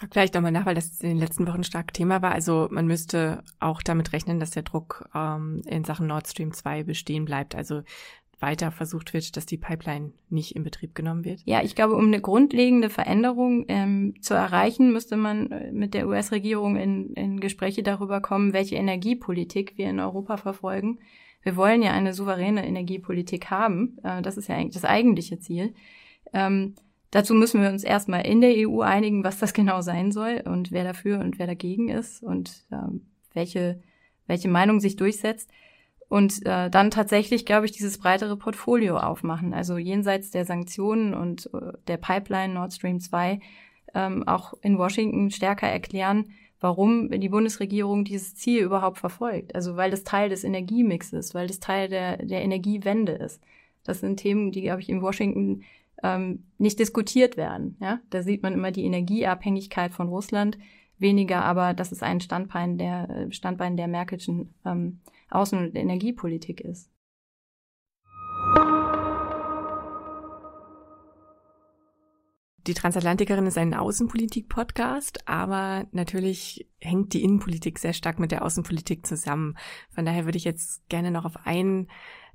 Ich 0.02 0.08
frage 0.08 0.14
gleich 0.14 0.32
nochmal 0.32 0.50
nach, 0.50 0.66
weil 0.66 0.74
das 0.74 1.00
in 1.00 1.10
den 1.10 1.18
letzten 1.18 1.46
Wochen 1.46 1.62
stark 1.62 1.94
Thema 1.94 2.22
war. 2.22 2.32
Also 2.32 2.66
man 2.72 2.88
müsste 2.88 3.44
auch 3.60 3.82
damit 3.82 4.12
rechnen, 4.12 4.40
dass 4.40 4.50
der 4.50 4.64
Druck 4.64 5.08
ähm, 5.14 5.62
in 5.64 5.84
Sachen 5.84 6.08
Nord 6.08 6.26
Stream 6.26 6.52
2 6.52 6.82
bestehen 6.82 7.24
bleibt. 7.24 7.54
Also 7.54 7.82
weiter 8.40 8.72
versucht 8.72 9.14
wird, 9.14 9.36
dass 9.36 9.46
die 9.46 9.58
Pipeline 9.58 10.10
nicht 10.28 10.56
in 10.56 10.64
Betrieb 10.64 10.96
genommen 10.96 11.24
wird? 11.24 11.42
Ja, 11.44 11.62
ich 11.62 11.76
glaube, 11.76 11.94
um 11.94 12.06
eine 12.06 12.20
grundlegende 12.20 12.90
Veränderung 12.90 13.64
ähm, 13.68 14.14
zu 14.20 14.34
erreichen, 14.34 14.92
müsste 14.92 15.16
man 15.16 15.52
äh, 15.52 15.70
mit 15.70 15.94
der 15.94 16.08
US-Regierung 16.08 16.74
in, 16.74 17.12
in 17.12 17.38
Gespräche 17.38 17.84
darüber 17.84 18.20
kommen, 18.20 18.52
welche 18.52 18.74
Energiepolitik 18.74 19.78
wir 19.78 19.88
in 19.88 20.00
Europa 20.00 20.36
verfolgen. 20.36 20.98
Wir 21.42 21.54
wollen 21.54 21.80
ja 21.80 21.92
eine 21.92 22.12
souveräne 22.12 22.66
Energiepolitik 22.66 23.50
haben. 23.50 23.98
Äh, 24.02 24.20
das 24.20 24.36
ist 24.36 24.48
ja 24.48 24.56
eigentlich 24.56 24.74
das 24.74 24.84
eigentliche 24.84 25.38
Ziel. 25.38 25.74
Ähm, 26.32 26.74
dazu 27.12 27.34
müssen 27.34 27.62
wir 27.62 27.68
uns 27.68 27.84
erstmal 27.84 28.26
in 28.26 28.40
der 28.40 28.68
EU 28.68 28.80
einigen, 28.80 29.22
was 29.22 29.38
das 29.38 29.54
genau 29.54 29.80
sein 29.82 30.10
soll 30.10 30.42
und 30.44 30.72
wer 30.72 30.82
dafür 30.82 31.20
und 31.20 31.38
wer 31.38 31.46
dagegen 31.46 31.88
ist 31.88 32.22
und 32.22 32.66
ähm, 32.72 33.06
welche, 33.32 33.80
welche 34.26 34.48
Meinung 34.48 34.80
sich 34.80 34.96
durchsetzt 34.96 35.48
und 36.08 36.44
äh, 36.44 36.68
dann 36.68 36.90
tatsächlich, 36.90 37.46
glaube 37.46 37.64
ich, 37.64 37.72
dieses 37.72 37.96
breitere 37.96 38.36
Portfolio 38.36 38.98
aufmachen. 38.98 39.54
Also 39.54 39.78
jenseits 39.78 40.30
der 40.30 40.44
Sanktionen 40.44 41.14
und 41.14 41.48
äh, 41.54 41.72
der 41.86 41.96
Pipeline 41.96 42.52
Nord 42.52 42.74
Stream 42.74 43.00
2 43.00 43.40
ähm, 43.94 44.26
auch 44.28 44.52
in 44.60 44.76
Washington 44.76 45.30
stärker 45.30 45.68
erklären, 45.68 46.26
warum 46.60 47.10
die 47.10 47.30
Bundesregierung 47.30 48.04
dieses 48.04 48.34
Ziel 48.34 48.62
überhaupt 48.62 48.98
verfolgt. 48.98 49.54
Also 49.54 49.76
weil 49.76 49.90
das 49.90 50.04
Teil 50.04 50.28
des 50.28 50.44
Energiemixes 50.44 51.34
weil 51.34 51.46
das 51.46 51.60
Teil 51.60 51.88
der, 51.88 52.18
der 52.18 52.42
Energiewende 52.42 53.12
ist. 53.12 53.42
Das 53.82 54.00
sind 54.00 54.18
Themen, 54.18 54.52
die, 54.52 54.62
glaube 54.62 54.82
ich, 54.82 54.90
in 54.90 55.00
Washington 55.00 55.62
ähm, 56.02 56.44
nicht 56.58 56.78
diskutiert 56.78 57.36
werden. 57.36 57.76
Ja? 57.80 58.00
Da 58.10 58.22
sieht 58.22 58.42
man 58.42 58.54
immer 58.54 58.70
die 58.70 58.84
Energieabhängigkeit 58.84 59.92
von 59.92 60.08
Russland, 60.08 60.58
weniger 60.98 61.44
aber, 61.44 61.74
das 61.74 61.92
ist 61.92 62.02
ein 62.02 62.20
Standbein 62.20 62.78
der, 62.78 63.28
Standbein 63.30 63.76
der 63.76 63.88
Merkelschen 63.88 64.54
ähm, 64.64 65.00
Außen- 65.30 65.58
und 65.58 65.74
Energiepolitik 65.76 66.60
ist. 66.60 66.92
Die 72.68 72.74
Transatlantikerin 72.74 73.46
ist 73.46 73.58
ein 73.58 73.74
Außenpolitik-Podcast, 73.74 75.28
aber 75.28 75.88
natürlich 75.90 76.68
hängt 76.78 77.12
die 77.12 77.24
Innenpolitik 77.24 77.80
sehr 77.80 77.92
stark 77.92 78.20
mit 78.20 78.30
der 78.30 78.44
Außenpolitik 78.44 79.04
zusammen. 79.04 79.56
Von 79.90 80.04
daher 80.04 80.26
würde 80.26 80.38
ich 80.38 80.44
jetzt 80.44 80.88
gerne 80.88 81.10
noch 81.10 81.24
auf 81.24 81.44
ein 81.44 81.88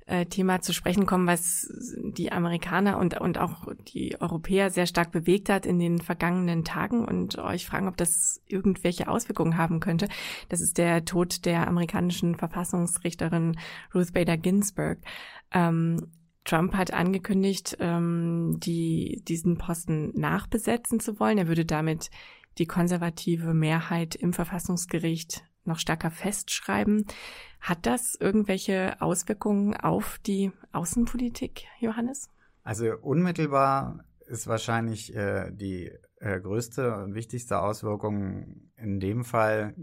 äh, 0.08 0.26
Thema 0.26 0.60
zu 0.62 0.72
sprechen 0.72 1.04
kommen, 1.04 1.26
was 1.26 1.70
die 2.02 2.32
Amerikaner 2.32 2.98
und, 2.98 3.20
und 3.20 3.38
auch 3.38 3.66
die 3.94 4.20
Europäer 4.20 4.70
sehr 4.70 4.86
stark 4.86 5.12
bewegt 5.12 5.50
hat 5.50 5.66
in 5.66 5.78
den 5.78 6.00
vergangenen 6.00 6.64
Tagen 6.64 7.04
und 7.04 7.38
euch 7.38 7.66
fragen, 7.66 7.88
ob 7.88 7.96
das 7.96 8.40
irgendwelche 8.46 9.08
Auswirkungen 9.08 9.58
haben 9.58 9.80
könnte. 9.80 10.08
Das 10.48 10.60
ist 10.60 10.78
der 10.78 11.04
Tod 11.04 11.44
der 11.44 11.68
amerikanischen 11.68 12.36
Verfassungsrichterin 12.36 13.58
Ruth 13.94 14.14
Bader 14.14 14.38
Ginsburg. 14.38 14.98
Ähm, 15.52 16.08
Trump 16.44 16.74
hat 16.74 16.94
angekündigt, 16.94 17.76
ähm, 17.78 18.56
die, 18.58 19.22
diesen 19.28 19.58
Posten 19.58 20.18
nachbesetzen 20.18 21.00
zu 21.00 21.20
wollen. 21.20 21.36
Er 21.36 21.48
würde 21.48 21.66
damit 21.66 22.10
die 22.56 22.66
konservative 22.66 23.52
Mehrheit 23.52 24.14
im 24.14 24.32
Verfassungsgericht 24.32 25.44
noch 25.68 25.78
stärker 25.78 26.10
festschreiben. 26.10 27.06
Hat 27.60 27.86
das 27.86 28.16
irgendwelche 28.18 29.00
Auswirkungen 29.00 29.76
auf 29.76 30.18
die 30.26 30.52
Außenpolitik, 30.72 31.66
Johannes? 31.80 32.28
Also 32.64 32.96
unmittelbar 33.00 34.04
ist 34.26 34.46
wahrscheinlich 34.46 35.14
äh, 35.14 35.50
die 35.52 35.90
äh, 36.20 36.40
größte 36.40 36.96
und 36.96 37.14
wichtigste 37.14 37.60
Auswirkung 37.60 38.70
in 38.76 39.00
dem 39.00 39.24
Fall, 39.24 39.74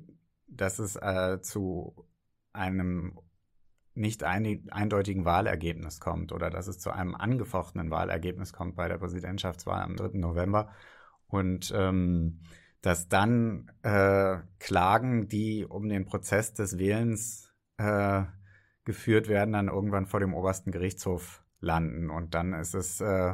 dass 0.47 0.79
es 0.79 0.95
äh, 0.95 1.39
zu 1.41 2.05
einem 2.53 3.17
nicht 3.93 4.23
ein, 4.23 4.67
eindeutigen 4.71 5.25
Wahlergebnis 5.25 5.99
kommt 5.99 6.31
oder 6.31 6.49
dass 6.49 6.67
es 6.67 6.79
zu 6.79 6.91
einem 6.91 7.15
angefochtenen 7.15 7.89
Wahlergebnis 7.89 8.51
kommt 8.51 8.75
bei 8.75 8.87
der 8.87 8.97
Präsidentschaftswahl 8.97 9.81
am 9.81 9.95
3. 9.95 10.17
November. 10.19 10.69
Und 11.27 11.73
ähm, 11.75 12.41
dass 12.85 13.07
dann 13.07 13.71
äh, 13.81 14.37
Klagen, 14.59 15.27
die 15.27 15.65
um 15.65 15.89
den 15.89 16.05
Prozess 16.05 16.53
des 16.53 16.77
Wählens 16.77 17.51
äh, 17.77 18.25
geführt 18.83 19.27
werden, 19.27 19.53
dann 19.53 19.69
irgendwann 19.69 20.05
vor 20.05 20.19
dem 20.19 20.35
obersten 20.35 20.69
Gerichtshof 20.69 21.43
landen. 21.59 22.11
Und 22.11 22.35
dann 22.35 22.53
ist 22.53 22.75
es 22.75 23.01
äh, 23.01 23.33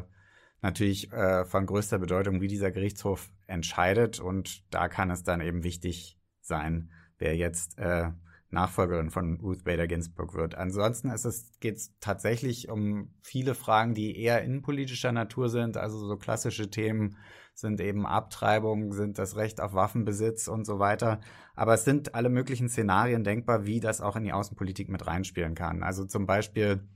natürlich 0.62 1.12
äh, 1.12 1.44
von 1.44 1.66
größter 1.66 2.00
Bedeutung, 2.00 2.40
wie 2.40 2.48
dieser 2.48 2.72
Gerichtshof 2.72 3.30
entscheidet. 3.46 4.22
Und 4.22 4.64
da 4.74 4.88
kann 4.88 5.12
es 5.12 5.24
dann 5.24 5.42
eben 5.42 5.66
wichtig 5.66 6.18
sein, 6.40 6.90
wer 7.18 7.36
jetzt 7.36 7.78
äh, 7.78 8.12
Nachfolgerin 8.52 9.10
von 9.10 9.40
Ruth 9.40 9.64
Bader 9.64 9.88
Ginsburg 9.88 10.34
wird. 10.34 10.56
Ansonsten 10.56 11.12
geht 11.60 11.78
es 11.78 11.98
tatsächlich 12.00 12.70
um 12.70 13.14
viele 13.22 13.56
Fragen, 13.56 13.94
die 13.94 14.18
eher 14.18 14.44
innenpolitischer 14.44 15.12
Natur 15.12 15.50
sind. 15.50 15.78
Also 15.78 15.98
so 15.98 16.18
klassische 16.18 16.70
Themen 16.70 17.18
sind 17.54 17.80
eben 17.80 18.06
Abtreibung, 18.06 18.94
sind 18.94 19.18
das 19.18 19.36
Recht 19.36 19.62
auf 19.62 19.74
Waffenbesitz 19.74 20.48
und 20.48 20.66
so 20.66 20.80
weiter. 20.80 21.22
Aber 21.56 21.74
es 21.74 21.86
sind 21.86 22.14
alle 22.14 22.30
möglichen 22.30 22.70
Szenarien 22.70 23.24
denkbar, 23.24 23.66
wie 23.66 23.80
das 23.80 24.02
auch 24.02 24.16
in 24.16 24.24
die 24.24 24.34
Außenpolitik 24.34 24.90
mit 24.90 25.08
reinspielen 25.08 25.56
kann. 25.56 25.84
Also 25.84 26.06
zum 26.06 26.26
Beispiel 26.26 26.88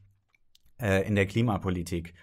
äh, 0.80 1.08
in 1.08 1.16
der 1.16 1.26
Klimapolitik 1.26 2.14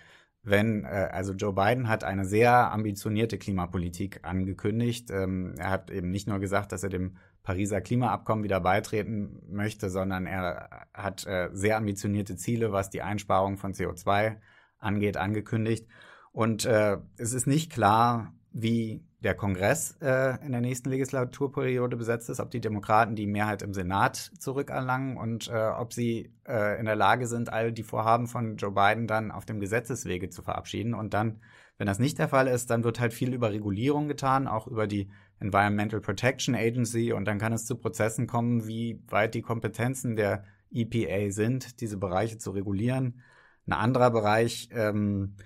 wenn, 0.42 0.85
äh, 0.85 1.09
also 1.12 1.33
Joe 1.33 1.53
Biden 1.53 1.88
hat 1.88 2.05
eine 2.05 2.25
sehr 2.25 2.73
ambitionierte 2.73 3.38
Klimapolitik 3.38 4.21
angekündigt. 4.25 5.11
Ähm, 5.11 5.55
er 5.57 5.71
hat 5.71 5.90
eben 5.90 6.11
nicht 6.11 6.29
nur 6.29 6.40
gesagt, 6.40 6.73
dass 6.73 6.83
er 6.83 6.90
dem 6.90 7.16
Pariser 7.43 7.81
Klimaabkommen 7.81 8.45
wieder 8.45 8.61
beitreten 8.61 9.43
möchte, 9.49 9.91
sondern 9.91 10.27
er 10.27 10.87
hat 10.95 11.27
äh, 11.27 11.51
sehr 11.53 11.77
ambitionierte 11.77 12.37
Ziele, 12.37 12.73
was 12.73 12.91
die 12.91 13.03
Einsparung 13.03 13.57
von 13.57 13.73
CO2 13.73 14.37
angeht, 14.79 15.17
angekündigt. 15.17 15.89
Und 16.33 16.65
äh, 16.65 16.99
es 17.17 17.33
ist 17.33 17.47
nicht 17.47 17.73
klar, 17.73 18.33
wie 18.53 19.05
der 19.23 19.35
Kongress 19.35 19.97
äh, 20.01 20.45
in 20.45 20.53
der 20.53 20.61
nächsten 20.61 20.91
Legislaturperiode 20.91 21.97
besetzt 21.97 22.29
ist, 22.29 22.41
ob 22.41 22.51
die 22.51 22.61
Demokraten 22.61 23.15
die 23.15 23.27
Mehrheit 23.27 23.63
im 23.63 23.73
Senat 23.73 24.17
zurückerlangen 24.17 25.17
und 25.17 25.49
äh, 25.49 25.69
ob 25.69 25.93
sie 25.93 26.35
äh, 26.47 26.79
in 26.79 26.87
der 26.87 26.97
Lage 26.97 27.27
sind, 27.27 27.53
all 27.53 27.73
die 27.73 27.85
Vorhaben 27.85 28.27
von 28.27 28.57
Joe 28.57 28.73
Biden 28.73 29.07
dann 29.07 29.31
auf 29.31 29.45
dem 29.45 29.61
Gesetzeswege 29.61 30.29
zu 30.29 30.43
verabschieden. 30.43 30.95
Und 30.95 31.15
dann, 31.15 31.41
wenn 31.79 31.87
das 31.87 31.99
nicht 31.99 32.19
der 32.19 32.29
Fall 32.29 32.49
ist, 32.49 32.71
dann 32.71 32.85
wird 32.85 32.99
halt 32.99 33.13
viel 33.13 33.33
über 33.33 33.53
Regulierung 33.53 34.09
getan, 34.09 34.49
auch 34.49 34.67
über 34.67 34.87
die 34.87 35.09
Environmental 35.43 36.01
Protection 36.01 36.55
Agency. 36.55 37.13
Und 37.13 37.27
dann 37.27 37.39
kann 37.39 37.53
es 37.53 37.67
zu 37.67 37.77
Prozessen 37.77 38.27
kommen, 38.27 38.67
wie 38.67 39.03
weit 39.09 39.35
die 39.35 39.43
Kompetenzen 39.43 40.17
der 40.17 40.45
EPA 40.73 41.31
sind, 41.31 41.81
diese 41.81 41.99
Bereiche 41.99 42.39
zu 42.39 42.53
regulieren. 42.53 43.21
Ein 43.67 43.75
anderer 43.75 44.11
Bereich, 44.11 44.69
ähm, 44.73 45.37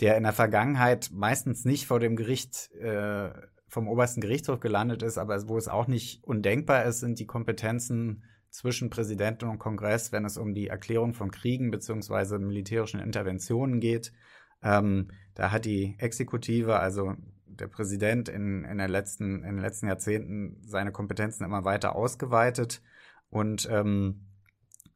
der 0.00 0.16
in 0.16 0.22
der 0.22 0.32
Vergangenheit 0.32 1.10
meistens 1.12 1.64
nicht 1.64 1.86
vor 1.86 2.00
dem 2.00 2.16
Gericht, 2.16 2.70
äh, 2.74 3.30
vom 3.68 3.88
obersten 3.88 4.20
Gerichtshof 4.20 4.60
gelandet 4.60 5.02
ist, 5.02 5.18
aber 5.18 5.48
wo 5.48 5.58
es 5.58 5.68
auch 5.68 5.88
nicht 5.88 6.22
undenkbar 6.24 6.84
ist, 6.84 7.00
sind 7.00 7.18
die 7.18 7.26
Kompetenzen 7.26 8.22
zwischen 8.50 8.90
Präsident 8.90 9.42
und 9.42 9.58
Kongress, 9.58 10.12
wenn 10.12 10.24
es 10.24 10.38
um 10.38 10.54
die 10.54 10.68
Erklärung 10.68 11.14
von 11.14 11.30
Kriegen 11.30 11.70
beziehungsweise 11.70 12.38
militärischen 12.38 13.00
Interventionen 13.00 13.80
geht. 13.80 14.12
Ähm, 14.62 15.08
da 15.34 15.50
hat 15.50 15.64
die 15.64 15.96
Exekutive, 15.98 16.78
also 16.78 17.14
der 17.46 17.68
Präsident 17.68 18.28
in, 18.28 18.64
in, 18.64 18.78
der 18.78 18.88
letzten, 18.88 19.44
in 19.44 19.56
den 19.56 19.62
letzten 19.62 19.86
Jahrzehnten 19.86 20.60
seine 20.62 20.92
Kompetenzen 20.92 21.44
immer 21.44 21.64
weiter 21.64 21.94
ausgeweitet 21.94 22.82
und 23.30 23.68
ähm, 23.70 24.26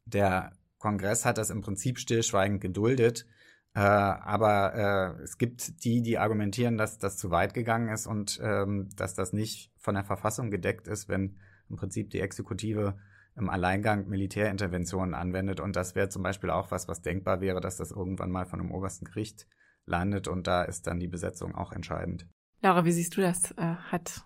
der 0.04 0.52
Kongress 0.78 1.24
hat 1.24 1.38
das 1.38 1.50
im 1.50 1.60
Prinzip 1.60 1.98
stillschweigend 1.98 2.60
geduldet. 2.60 3.26
Äh, 3.74 3.80
aber 3.80 4.74
äh, 5.18 5.22
es 5.22 5.38
gibt 5.38 5.84
die, 5.84 6.02
die 6.02 6.18
argumentieren, 6.18 6.76
dass 6.76 6.98
das 6.98 7.16
zu 7.16 7.30
weit 7.30 7.54
gegangen 7.54 7.88
ist 7.88 8.06
und 8.06 8.40
ähm, 8.42 8.88
dass 8.96 9.14
das 9.14 9.32
nicht 9.32 9.72
von 9.78 9.94
der 9.94 10.04
Verfassung 10.04 10.50
gedeckt 10.50 10.88
ist, 10.88 11.08
wenn 11.08 11.38
im 11.68 11.76
Prinzip 11.76 12.10
die 12.10 12.20
Exekutive 12.20 12.98
im 13.36 13.48
Alleingang 13.48 14.08
Militärinterventionen 14.08 15.14
anwendet. 15.14 15.60
Und 15.60 15.76
das 15.76 15.94
wäre 15.94 16.08
zum 16.08 16.22
Beispiel 16.22 16.50
auch 16.50 16.72
was, 16.72 16.88
was 16.88 17.02
denkbar 17.02 17.40
wäre, 17.40 17.60
dass 17.60 17.76
das 17.76 17.92
irgendwann 17.92 18.30
mal 18.30 18.46
von 18.46 18.60
einem 18.60 18.72
obersten 18.72 19.04
Gericht 19.04 19.46
landet. 19.86 20.26
Und 20.26 20.48
da 20.48 20.64
ist 20.64 20.86
dann 20.88 20.98
die 20.98 21.08
Besetzung 21.08 21.54
auch 21.54 21.72
entscheidend. 21.72 22.26
Laura, 22.62 22.85
wie 22.85 22.92
siehst 22.92 23.16
du 23.16 23.20
das? 23.20 23.53
Äh, 23.53 23.77
hat 23.90 24.25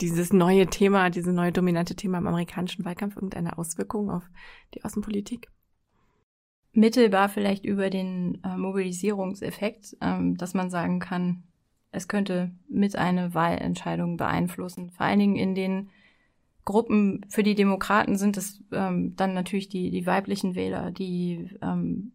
dieses 0.00 0.32
neue 0.32 0.66
Thema, 0.66 1.10
dieses 1.10 1.32
neue 1.32 1.52
dominante 1.52 1.96
Thema 1.96 2.18
im 2.18 2.26
amerikanischen 2.26 2.84
Wahlkampf 2.84 3.16
irgendeine 3.16 3.58
Auswirkung 3.58 4.10
auf 4.10 4.24
die 4.74 4.84
Außenpolitik? 4.84 5.48
mittelbar 6.78 7.28
vielleicht 7.28 7.64
über 7.64 7.90
den 7.90 8.42
äh, 8.44 8.56
Mobilisierungseffekt, 8.56 9.96
ähm, 10.00 10.36
dass 10.36 10.54
man 10.54 10.70
sagen 10.70 11.00
kann, 11.00 11.42
es 11.90 12.08
könnte 12.08 12.52
mit 12.68 12.96
eine 12.96 13.34
Wahlentscheidung 13.34 14.16
beeinflussen. 14.16 14.90
Vor 14.90 15.06
allen 15.06 15.18
Dingen 15.18 15.36
in 15.36 15.54
den 15.54 15.90
Gruppen 16.64 17.24
für 17.28 17.42
die 17.42 17.54
Demokraten 17.54 18.16
sind 18.16 18.36
es 18.36 18.62
ähm, 18.72 19.16
dann 19.16 19.34
natürlich 19.34 19.68
die, 19.68 19.90
die 19.90 20.06
weiblichen 20.06 20.54
Wähler, 20.54 20.90
die 20.90 21.50
ähm, 21.62 22.12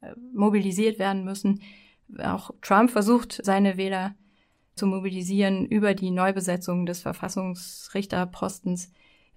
äh, 0.00 0.14
mobilisiert 0.32 0.98
werden 0.98 1.24
müssen. 1.24 1.60
Auch 2.18 2.50
Trump 2.62 2.90
versucht, 2.90 3.40
seine 3.44 3.76
Wähler 3.76 4.14
zu 4.76 4.86
mobilisieren 4.86 5.66
über 5.66 5.94
die 5.94 6.10
Neubesetzung 6.10 6.86
des 6.86 7.00
Verfassungsrichterpostens. 7.00 8.92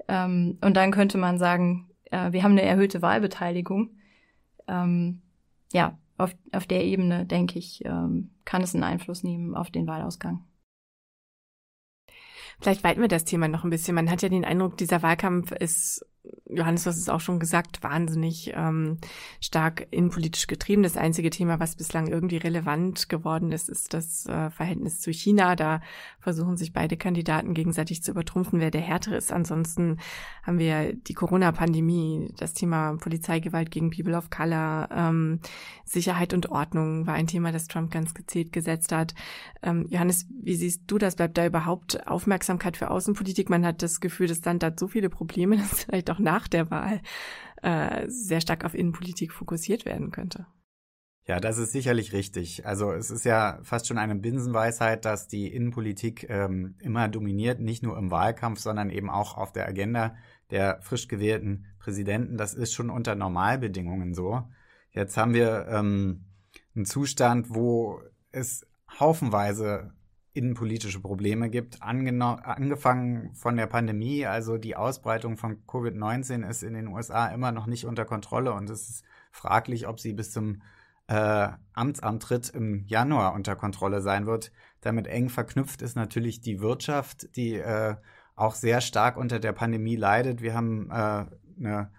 Ähm, 0.07 0.57
und 0.61 0.75
dann 0.75 0.91
könnte 0.91 1.17
man 1.17 1.37
sagen, 1.37 1.89
äh, 2.11 2.31
wir 2.31 2.43
haben 2.43 2.51
eine 2.51 2.61
erhöhte 2.61 3.01
Wahlbeteiligung 3.01 3.89
ähm, 4.67 5.21
ja, 5.73 5.97
auf, 6.17 6.35
auf 6.51 6.67
der 6.67 6.83
Ebene, 6.83 7.25
denke 7.25 7.59
ich, 7.59 7.83
ähm, 7.85 8.31
kann 8.45 8.61
es 8.61 8.73
einen 8.73 8.83
Einfluss 8.83 9.23
nehmen 9.23 9.55
auf 9.55 9.71
den 9.71 9.87
Wahlausgang. 9.87 10.45
Vielleicht 12.61 12.83
weiten 12.83 13.01
wir 13.01 13.07
das 13.07 13.23
Thema 13.23 13.47
noch 13.47 13.63
ein 13.63 13.69
bisschen. 13.69 13.95
Man 13.95 14.09
hat 14.09 14.21
ja 14.21 14.29
den 14.29 14.43
Eindruck, 14.43 14.77
dieser 14.77 15.01
Wahlkampf 15.01 15.51
ist 15.51 16.05
Johannes, 16.49 16.83
du 16.83 16.89
hast 16.89 16.97
es 16.97 17.09
auch 17.09 17.19
schon 17.19 17.39
gesagt, 17.39 17.83
wahnsinnig 17.83 18.51
ähm, 18.55 18.97
stark 19.39 19.87
innenpolitisch 19.91 20.47
getrieben. 20.47 20.83
Das 20.83 20.97
einzige 20.97 21.29
Thema, 21.29 21.59
was 21.59 21.75
bislang 21.75 22.07
irgendwie 22.07 22.37
relevant 22.37 23.07
geworden 23.07 23.51
ist, 23.51 23.69
ist 23.69 23.93
das 23.93 24.25
äh, 24.25 24.49
Verhältnis 24.49 24.99
zu 24.99 25.11
China. 25.11 25.55
Da 25.55 25.81
versuchen 26.19 26.57
sich 26.57 26.73
beide 26.73 26.97
Kandidaten 26.97 27.53
gegenseitig 27.53 28.03
zu 28.03 28.11
übertrumpfen, 28.11 28.59
wer 28.59 28.71
der 28.71 28.81
härtere 28.81 29.15
ist. 29.15 29.31
Ansonsten 29.31 29.97
haben 30.43 30.59
wir 30.59 30.93
die 30.93 31.13
Corona-Pandemie, 31.13 32.33
das 32.37 32.53
Thema 32.53 32.97
Polizeigewalt 32.97 33.69
gegen 33.71 33.91
People 33.91 34.17
of 34.17 34.29
Color, 34.29 34.89
ähm, 34.91 35.39
Sicherheit 35.85 36.33
und 36.33 36.49
Ordnung 36.49 37.07
war 37.07 37.13
ein 37.13 37.27
Thema, 37.27 37.51
das 37.51 37.67
Trump 37.67 37.91
ganz 37.91 38.13
gezielt 38.13 38.51
gesetzt 38.51 38.91
hat. 38.91 39.13
Ähm, 39.61 39.85
Johannes, 39.89 40.27
wie 40.41 40.55
siehst 40.55 40.83
du 40.87 40.97
das? 40.97 41.15
Bleibt 41.15 41.37
da 41.37 41.45
überhaupt 41.45 42.07
Aufmerksamkeit 42.07 42.77
für 42.77 42.91
Außenpolitik? 42.91 43.49
Man 43.49 43.65
hat 43.65 43.81
das 43.81 43.99
Gefühl, 43.99 44.27
das 44.27 44.43
Land 44.45 44.63
hat 44.63 44.79
so 44.79 44.87
viele 44.87 45.09
Probleme, 45.09 45.57
dass 45.57 45.83
vielleicht 45.83 46.08
auch 46.09 46.19
nach 46.19 46.47
der 46.47 46.69
Wahl 46.71 47.01
äh, 47.61 48.07
sehr 48.07 48.41
stark 48.41 48.65
auf 48.65 48.73
Innenpolitik 48.73 49.31
fokussiert 49.33 49.85
werden 49.85 50.11
könnte. 50.11 50.47
Ja, 51.29 51.39
das 51.39 51.59
ist 51.59 51.73
sicherlich 51.73 52.11
richtig. 52.11 52.65
Also 52.65 52.91
es 52.91 53.11
ist 53.11 53.23
ja 53.23 53.59
fast 53.61 53.87
schon 53.87 53.99
eine 53.99 54.15
Binsenweisheit, 54.15 55.05
dass 55.05 55.27
die 55.27 55.53
Innenpolitik 55.53 56.27
ähm, 56.27 56.75
immer 56.79 57.07
dominiert, 57.07 57.59
nicht 57.59 57.83
nur 57.83 57.99
im 57.99 58.09
Wahlkampf, 58.09 58.59
sondern 58.59 58.89
eben 58.89 59.11
auch 59.11 59.37
auf 59.37 59.51
der 59.51 59.67
Agenda 59.67 60.15
der 60.49 60.81
frisch 60.81 61.07
gewählten 61.07 61.67
Präsidenten. 61.77 62.37
Das 62.37 62.55
ist 62.55 62.73
schon 62.73 62.89
unter 62.89 63.13
Normalbedingungen 63.13 64.15
so. 64.15 64.41
Jetzt 64.91 65.17
haben 65.17 65.35
wir 65.35 65.67
ähm, 65.69 66.25
einen 66.75 66.85
Zustand, 66.85 67.53
wo 67.53 68.01
es 68.31 68.65
haufenweise 68.99 69.93
innenpolitische 70.33 70.99
Probleme 70.99 71.49
gibt, 71.49 71.81
angefangen 71.81 73.33
von 73.33 73.57
der 73.57 73.67
Pandemie. 73.67 74.25
Also 74.25 74.57
die 74.57 74.75
Ausbreitung 74.75 75.37
von 75.37 75.65
Covid-19 75.65 76.47
ist 76.47 76.63
in 76.63 76.73
den 76.73 76.87
USA 76.87 77.27
immer 77.27 77.51
noch 77.51 77.65
nicht 77.65 77.85
unter 77.85 78.05
Kontrolle 78.05 78.53
und 78.53 78.69
es 78.69 78.89
ist 78.89 79.05
fraglich, 79.31 79.87
ob 79.87 79.99
sie 79.99 80.13
bis 80.13 80.31
zum 80.31 80.61
äh, 81.07 81.49
Amtsantritt 81.73 82.49
im 82.49 82.85
Januar 82.85 83.33
unter 83.33 83.55
Kontrolle 83.55 84.01
sein 84.01 84.27
wird. 84.27 84.51
Damit 84.81 85.07
eng 85.07 85.29
verknüpft 85.29 85.81
ist 85.81 85.95
natürlich 85.95 86.41
die 86.41 86.61
Wirtschaft, 86.61 87.35
die 87.35 87.55
äh, 87.55 87.95
auch 88.35 88.53
sehr 88.53 88.81
stark 88.81 89.17
unter 89.17 89.39
der 89.39 89.51
Pandemie 89.51 89.95
leidet. 89.95 90.41
Wir 90.41 90.53
haben 90.53 90.89
äh, 90.91 91.25
eine 91.59 91.91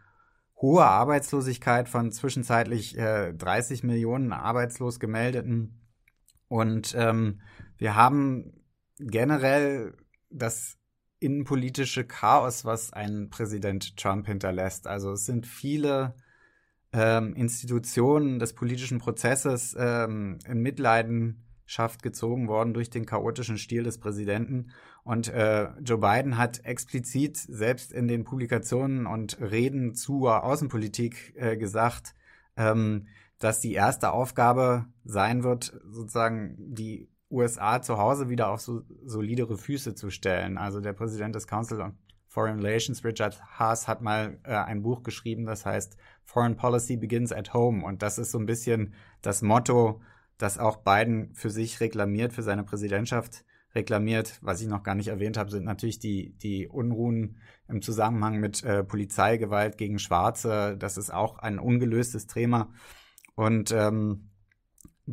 hohe 0.57 0.85
Arbeitslosigkeit 0.85 1.89
von 1.89 2.13
zwischenzeitlich 2.13 2.97
äh, 2.97 3.33
30 3.33 3.83
Millionen 3.83 4.33
arbeitslos 4.33 5.01
gemeldeten. 5.01 5.81
Und 6.49 6.95
ähm, 6.97 7.41
wir 7.81 7.97
haben 7.97 8.53
generell 8.99 9.95
das 10.29 10.77
innenpolitische 11.19 12.05
Chaos, 12.05 12.65
was 12.65 12.93
ein 12.93 13.31
Präsident 13.31 13.97
Trump 13.97 14.27
hinterlässt. 14.27 14.87
Also 14.87 15.13
es 15.13 15.25
sind 15.25 15.47
viele 15.47 16.15
ähm, 16.93 17.35
Institutionen 17.35 18.39
des 18.39 18.53
politischen 18.53 18.99
Prozesses 18.99 19.75
ähm, 19.79 20.39
in 20.47 20.61
Mitleidenschaft 20.61 22.03
gezogen 22.03 22.49
worden 22.49 22.75
durch 22.75 22.91
den 22.91 23.07
chaotischen 23.07 23.57
Stil 23.57 23.83
des 23.83 23.99
Präsidenten. 23.99 24.73
Und 25.03 25.29
äh, 25.29 25.71
Joe 25.81 25.99
Biden 25.99 26.37
hat 26.37 26.63
explizit 26.67 27.39
selbst 27.39 27.93
in 27.93 28.09
den 28.09 28.25
Publikationen 28.25 29.07
und 29.07 29.41
Reden 29.41 29.95
zur 29.95 30.45
Außenpolitik 30.45 31.35
äh, 31.35 31.57
gesagt, 31.57 32.15
ähm, 32.59 33.07
dass 33.39 33.61
die 33.61 33.73
erste 33.73 34.13
Aufgabe 34.13 34.85
sein 35.03 35.43
wird, 35.43 35.81
sozusagen 35.89 36.57
die 36.59 37.09
USA 37.31 37.81
zu 37.81 37.99
Hause 37.99 38.29
wieder 38.29 38.51
auf 38.51 38.61
so 38.61 38.83
solidere 39.05 39.57
Füße 39.57 39.95
zu 39.95 40.11
stellen. 40.11 40.59
Also 40.59 40.81
der 40.81 40.93
Präsident 40.93 41.35
des 41.35 41.47
Council 41.47 41.81
on 41.81 41.99
Foreign 42.27 42.61
Relations, 42.61 43.05
Richard 43.05 43.41
Haas, 43.59 43.89
hat 43.89 44.03
mal 44.03 44.39
äh, 44.45 44.55
ein 44.55 44.83
Buch 44.83 45.03
geschrieben, 45.03 45.47
das 45.47 45.67
heißt 45.67 45.97
Foreign 46.25 46.57
Policy 46.57 46.97
Begins 46.97 47.33
at 47.33 47.55
Home. 47.55 47.85
Und 47.85 48.03
das 48.03 48.19
ist 48.19 48.31
so 48.31 48.39
ein 48.39 48.47
bisschen 48.47 48.95
das 49.21 49.43
Motto, 49.43 50.01
das 50.39 50.59
auch 50.59 50.77
Biden 50.79 51.35
für 51.35 51.51
sich 51.51 51.81
reklamiert, 51.81 52.33
für 52.33 52.43
seine 52.43 52.63
Präsidentschaft 52.63 53.45
reklamiert. 53.75 54.39
Was 54.43 54.61
ich 54.61 54.69
noch 54.69 54.85
gar 54.85 54.95
nicht 54.95 55.09
erwähnt 55.09 55.37
habe, 55.37 55.51
sind 55.51 55.65
natürlich 55.65 55.99
die, 55.99 56.37
die 56.39 56.69
Unruhen 56.69 57.39
im 57.69 57.83
Zusammenhang 57.83 58.39
mit 58.39 58.63
äh, 58.63 58.85
Polizeigewalt 58.85 59.77
gegen 59.77 59.99
Schwarze. 59.99 60.77
Das 60.79 60.97
ist 60.97 61.13
auch 61.13 61.39
ein 61.39 61.59
ungelöstes 61.59 62.27
Thema. 62.27 62.73
Und 63.35 63.73
ähm, 63.73 64.30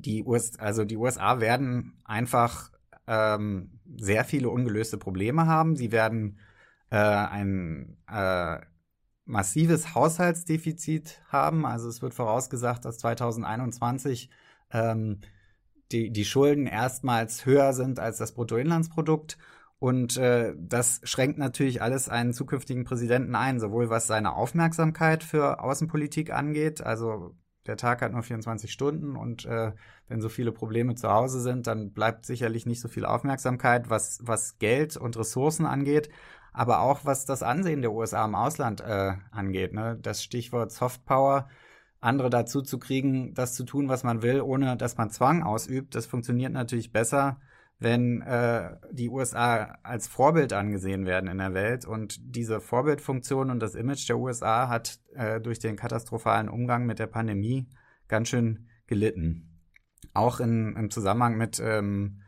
die, 0.02 0.24
US 0.24 0.58
also 0.60 0.86
die 0.86 0.98
USA 0.98 1.40
werden 1.40 2.02
einfach 2.06 2.72
ähm, 3.08 3.80
sehr 3.98 4.26
viele 4.26 4.50
ungelöste 4.50 4.98
Probleme 4.98 5.46
haben. 5.46 5.76
Sie 5.76 5.92
werden 5.92 6.40
äh, 6.90 6.98
ein 6.98 7.98
äh, 8.12 8.60
massives 9.26 9.96
Haushaltsdefizit 9.96 11.22
haben. 11.30 11.66
Also 11.66 11.90
es 11.90 12.02
wird 12.02 12.14
vorausgesagt, 12.14 12.86
dass 12.86 12.98
2021 13.00 14.30
ähm, 14.72 15.20
die, 15.92 16.12
die 16.12 16.26
Schulden 16.26 16.68
erstmals 16.68 17.46
höher 17.46 17.74
sind 17.74 18.00
als 18.00 18.18
das 18.18 18.34
Bruttoinlandsprodukt. 18.34 19.38
Und 19.80 20.18
äh, 20.18 20.56
das 20.58 21.02
schränkt 21.04 21.38
natürlich 21.38 21.82
alles 21.82 22.10
einen 22.10 22.34
zukünftigen 22.34 22.84
Präsidenten 22.84 23.36
ein, 23.36 23.60
sowohl 23.60 23.90
was 23.90 24.08
seine 24.08 24.34
Aufmerksamkeit 24.34 25.24
für 25.24 25.62
Außenpolitik 25.62 26.32
angeht, 26.32 26.82
also 26.82 27.36
der 27.68 27.78
Tag 27.78 28.02
hat 28.02 28.14
nur 28.14 28.24
24 28.24 28.72
Stunden 28.72 29.16
und 29.16 29.46
äh, 29.46 29.72
wenn 30.08 30.22
so 30.22 30.30
viele 30.30 30.52
Probleme 30.52 30.96
zu 30.96 31.10
Hause 31.10 31.42
sind, 31.42 31.68
dann 31.68 31.92
bleibt 31.92 32.26
sicherlich 32.26 32.66
nicht 32.66 32.82
so 32.82 32.88
viel 32.88 33.06
Aufmerksamkeit, 33.06 33.90
was, 33.90 34.20
was 34.24 34.58
Geld 34.60 34.98
und 34.98 35.18
Ressourcen 35.18 35.66
angeht, 35.66 36.10
aber 36.54 36.80
auch 36.80 37.02
was 37.04 37.26
das 37.26 37.44
Ansehen 37.44 37.82
der 37.82 37.92
USA 37.92 38.26
im 38.26 38.36
Ausland 38.36 38.82
äh, 38.82 39.14
angeht. 39.32 39.74
Ne? 39.74 39.98
Das 40.02 40.24
Stichwort 40.24 40.72
Softpower, 40.72 41.50
andere 42.00 42.30
dazu 42.30 42.62
zu 42.62 42.80
kriegen, 42.80 43.34
das 43.34 43.54
zu 43.54 43.64
tun, 43.64 43.90
was 43.90 44.04
man 44.04 44.22
will, 44.22 44.42
ohne 44.42 44.78
dass 44.78 44.98
man 44.98 45.10
Zwang 45.10 45.44
ausübt, 45.44 45.96
das 45.96 46.06
funktioniert 46.06 46.54
natürlich 46.54 46.92
besser, 46.92 47.40
wenn 47.80 48.22
äh, 48.22 48.76
die 48.92 49.10
USA 49.10 49.78
als 49.84 50.08
Vorbild 50.08 50.54
angesehen 50.54 51.06
werden 51.06 51.30
in 51.30 51.38
der 51.38 51.54
Welt. 51.54 51.86
Und 51.86 52.18
diese 52.22 52.60
Vorbildfunktion 52.60 53.52
und 53.52 53.60
das 53.60 53.76
Image 53.76 54.10
der 54.10 54.18
USA 54.18 54.68
hat 54.68 55.00
äh, 55.14 55.40
durch 55.40 55.60
den 55.60 55.76
katastrophalen 55.76 56.50
Umgang 56.50 56.86
mit 56.86 57.00
der 57.00 57.08
Pandemie 57.08 57.68
ganz 58.08 58.30
schön 58.30 58.68
gelitten. 58.88 59.62
Auch 60.14 60.40
in, 60.40 60.76
im 60.76 60.90
Zusammenhang 60.90 61.38
mit 61.38 61.60
ähm, 61.64 62.22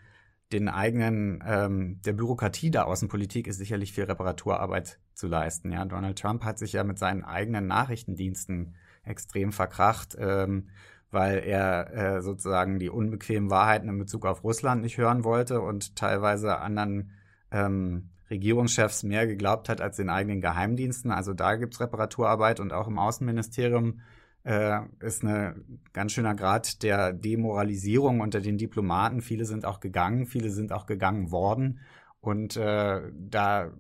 den 0.52 0.68
eigenen, 0.68 1.44
ähm, 1.46 2.02
der 2.04 2.14
Bürokratie 2.14 2.70
der 2.70 2.88
Außenpolitik 2.88 3.48
ist 3.48 3.58
sicherlich 3.58 3.94
viel 3.94 4.06
Reparaturarbeit 4.06 5.00
zu 5.14 5.28
leisten. 5.28 5.72
Ja, 5.72 5.86
Donald 5.86 6.20
Trump 6.20 6.44
hat 6.44 6.60
sich 6.60 6.74
ja 6.74 6.84
mit 6.84 7.00
seinen 7.00 7.24
eigenen 7.24 7.68
Nachrichtendiensten 7.68 8.76
extrem 9.04 9.52
verkracht. 9.52 10.16
Ähm, 10.20 10.70
weil 11.12 11.40
er 11.40 11.94
äh, 11.94 12.22
sozusagen 12.22 12.80
die 12.80 12.90
unbequemen 12.90 13.50
Wahrheiten 13.50 13.90
in 13.90 13.98
Bezug 13.98 14.26
auf 14.26 14.44
Russland 14.44 14.82
nicht 14.82 14.98
hören 14.98 15.24
wollte 15.24 15.62
und 15.62 15.96
teilweise 15.96 16.60
anderen 16.60 17.12
ähm, 17.52 18.10
Regierungschefs 18.30 19.04
mehr 19.04 19.26
geglaubt 19.26 19.70
hat 19.70 19.82
als 19.82 19.98
den 19.98 20.10
eigenen 20.10 20.42
Geheimdiensten. 20.42 21.12
Also 21.12 21.34
da 21.34 21.56
gibt's 21.56 21.80
Reparaturarbeit 21.80 22.60
und 22.60 22.74
auch 22.74 22.88
im 22.88 23.00
Außenministerium 23.00 24.02
äh, 24.44 24.80
ist 25.00 25.24
ein 25.24 25.80
ganz 25.94 26.12
schöner 26.12 26.36
Grad 26.36 26.84
der 26.84 27.12
Demoralisierung 27.14 28.22
unter 28.22 28.40
den 28.40 28.58
Diplomaten. 28.58 29.22
Viele 29.22 29.46
sind 29.46 29.66
auch 29.66 29.80
gegangen, 29.80 30.28
viele 30.28 30.50
sind 30.52 30.72
auch 30.72 30.86
gegangen 30.86 31.32
worden. 31.32 31.80
Und 32.22 32.56
äh, 32.58 33.02
da 33.14 33.72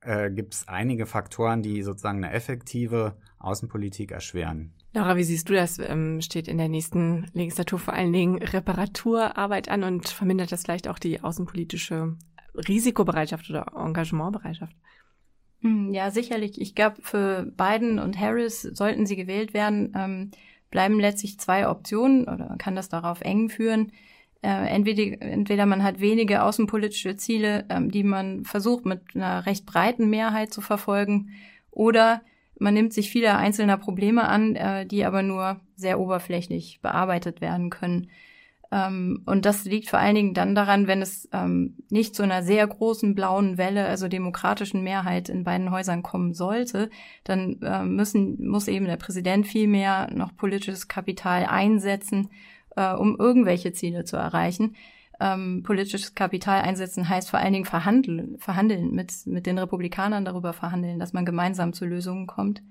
äh, 0.00 0.30
gibt 0.30 0.54
es 0.54 0.68
einige 0.68 1.06
Faktoren, 1.06 1.62
die 1.62 1.82
sozusagen 1.82 2.24
eine 2.24 2.32
effektive 2.32 3.16
Außenpolitik 3.38 4.10
erschweren. 4.10 4.72
Laura, 4.94 5.16
wie 5.16 5.24
siehst 5.24 5.48
du 5.48 5.54
das? 5.54 5.78
Ähm, 5.78 6.20
steht 6.22 6.48
in 6.48 6.58
der 6.58 6.68
nächsten 6.68 7.26
Legislatur 7.34 7.78
vor 7.78 7.94
allen 7.94 8.12
Dingen 8.12 8.42
Reparaturarbeit 8.42 9.68
an 9.68 9.84
und 9.84 10.08
vermindert 10.08 10.50
das 10.50 10.62
vielleicht 10.62 10.88
auch 10.88 10.98
die 10.98 11.20
außenpolitische 11.22 12.16
Risikobereitschaft 12.54 13.50
oder 13.50 13.66
Engagementbereitschaft? 13.76 14.74
Hm, 15.60 15.92
ja, 15.92 16.10
sicherlich. 16.10 16.60
Ich 16.60 16.74
glaube, 16.74 16.96
für 17.02 17.42
Biden 17.56 17.98
und 17.98 18.18
Harris 18.18 18.62
sollten 18.62 19.06
sie 19.06 19.16
gewählt 19.16 19.54
werden, 19.54 19.92
ähm, 19.94 20.30
bleiben 20.70 21.00
letztlich 21.00 21.38
zwei 21.38 21.68
Optionen 21.68 22.22
oder 22.22 22.56
kann 22.58 22.76
das 22.76 22.88
darauf 22.88 23.20
eng 23.20 23.48
führen. 23.50 23.92
Äh, 24.40 24.68
entweder, 24.68 25.20
entweder 25.20 25.66
man 25.66 25.82
hat 25.82 26.00
wenige 26.00 26.44
außenpolitische 26.44 27.16
Ziele, 27.16 27.66
ähm, 27.68 27.90
die 27.90 28.04
man 28.04 28.44
versucht 28.44 28.86
mit 28.86 29.00
einer 29.14 29.46
recht 29.46 29.66
breiten 29.66 30.08
Mehrheit 30.10 30.52
zu 30.52 30.60
verfolgen, 30.60 31.30
oder 31.70 32.22
man 32.58 32.74
nimmt 32.74 32.92
sich 32.92 33.10
viele 33.10 33.36
einzelner 33.36 33.76
Probleme 33.76 34.28
an, 34.28 34.56
äh, 34.56 34.86
die 34.86 35.04
aber 35.04 35.22
nur 35.22 35.60
sehr 35.76 36.00
oberflächlich 36.00 36.80
bearbeitet 36.82 37.40
werden 37.40 37.70
können. 37.70 38.08
Ähm, 38.70 39.22
und 39.24 39.46
das 39.46 39.64
liegt 39.64 39.88
vor 39.88 39.98
allen 39.98 40.14
Dingen 40.14 40.34
dann 40.34 40.54
daran, 40.54 40.86
wenn 40.86 41.00
es 41.00 41.28
ähm, 41.32 41.76
nicht 41.90 42.14
zu 42.14 42.22
einer 42.22 42.42
sehr 42.42 42.66
großen 42.66 43.14
blauen 43.14 43.56
Welle, 43.56 43.86
also 43.86 44.08
demokratischen 44.08 44.82
Mehrheit 44.82 45.28
in 45.28 45.44
beiden 45.44 45.70
Häusern 45.70 46.02
kommen 46.02 46.34
sollte, 46.34 46.90
dann 47.24 47.60
äh, 47.62 47.84
müssen, 47.84 48.46
muss 48.46 48.68
eben 48.68 48.86
der 48.86 48.96
Präsident 48.96 49.46
viel 49.46 49.68
mehr 49.68 50.10
noch 50.12 50.36
politisches 50.36 50.88
Kapital 50.88 51.46
einsetzen, 51.46 52.30
äh, 52.76 52.92
um 52.92 53.16
irgendwelche 53.18 53.72
Ziele 53.72 54.04
zu 54.04 54.16
erreichen 54.16 54.74
ähm, 55.20 55.62
politisches 55.64 56.14
Kapital 56.14 56.62
einsetzen 56.62 57.08
heißt 57.08 57.30
vor 57.30 57.40
allen 57.40 57.52
Dingen 57.52 57.64
verhandeln, 57.64 58.38
verhandeln 58.38 58.92
mit, 58.92 59.12
mit 59.26 59.46
den 59.46 59.58
Republikanern 59.58 60.24
darüber 60.24 60.52
verhandeln, 60.52 60.98
dass 60.98 61.12
man 61.12 61.24
gemeinsam 61.24 61.72
zu 61.72 61.86
Lösungen 61.86 62.26
kommt. 62.26 62.62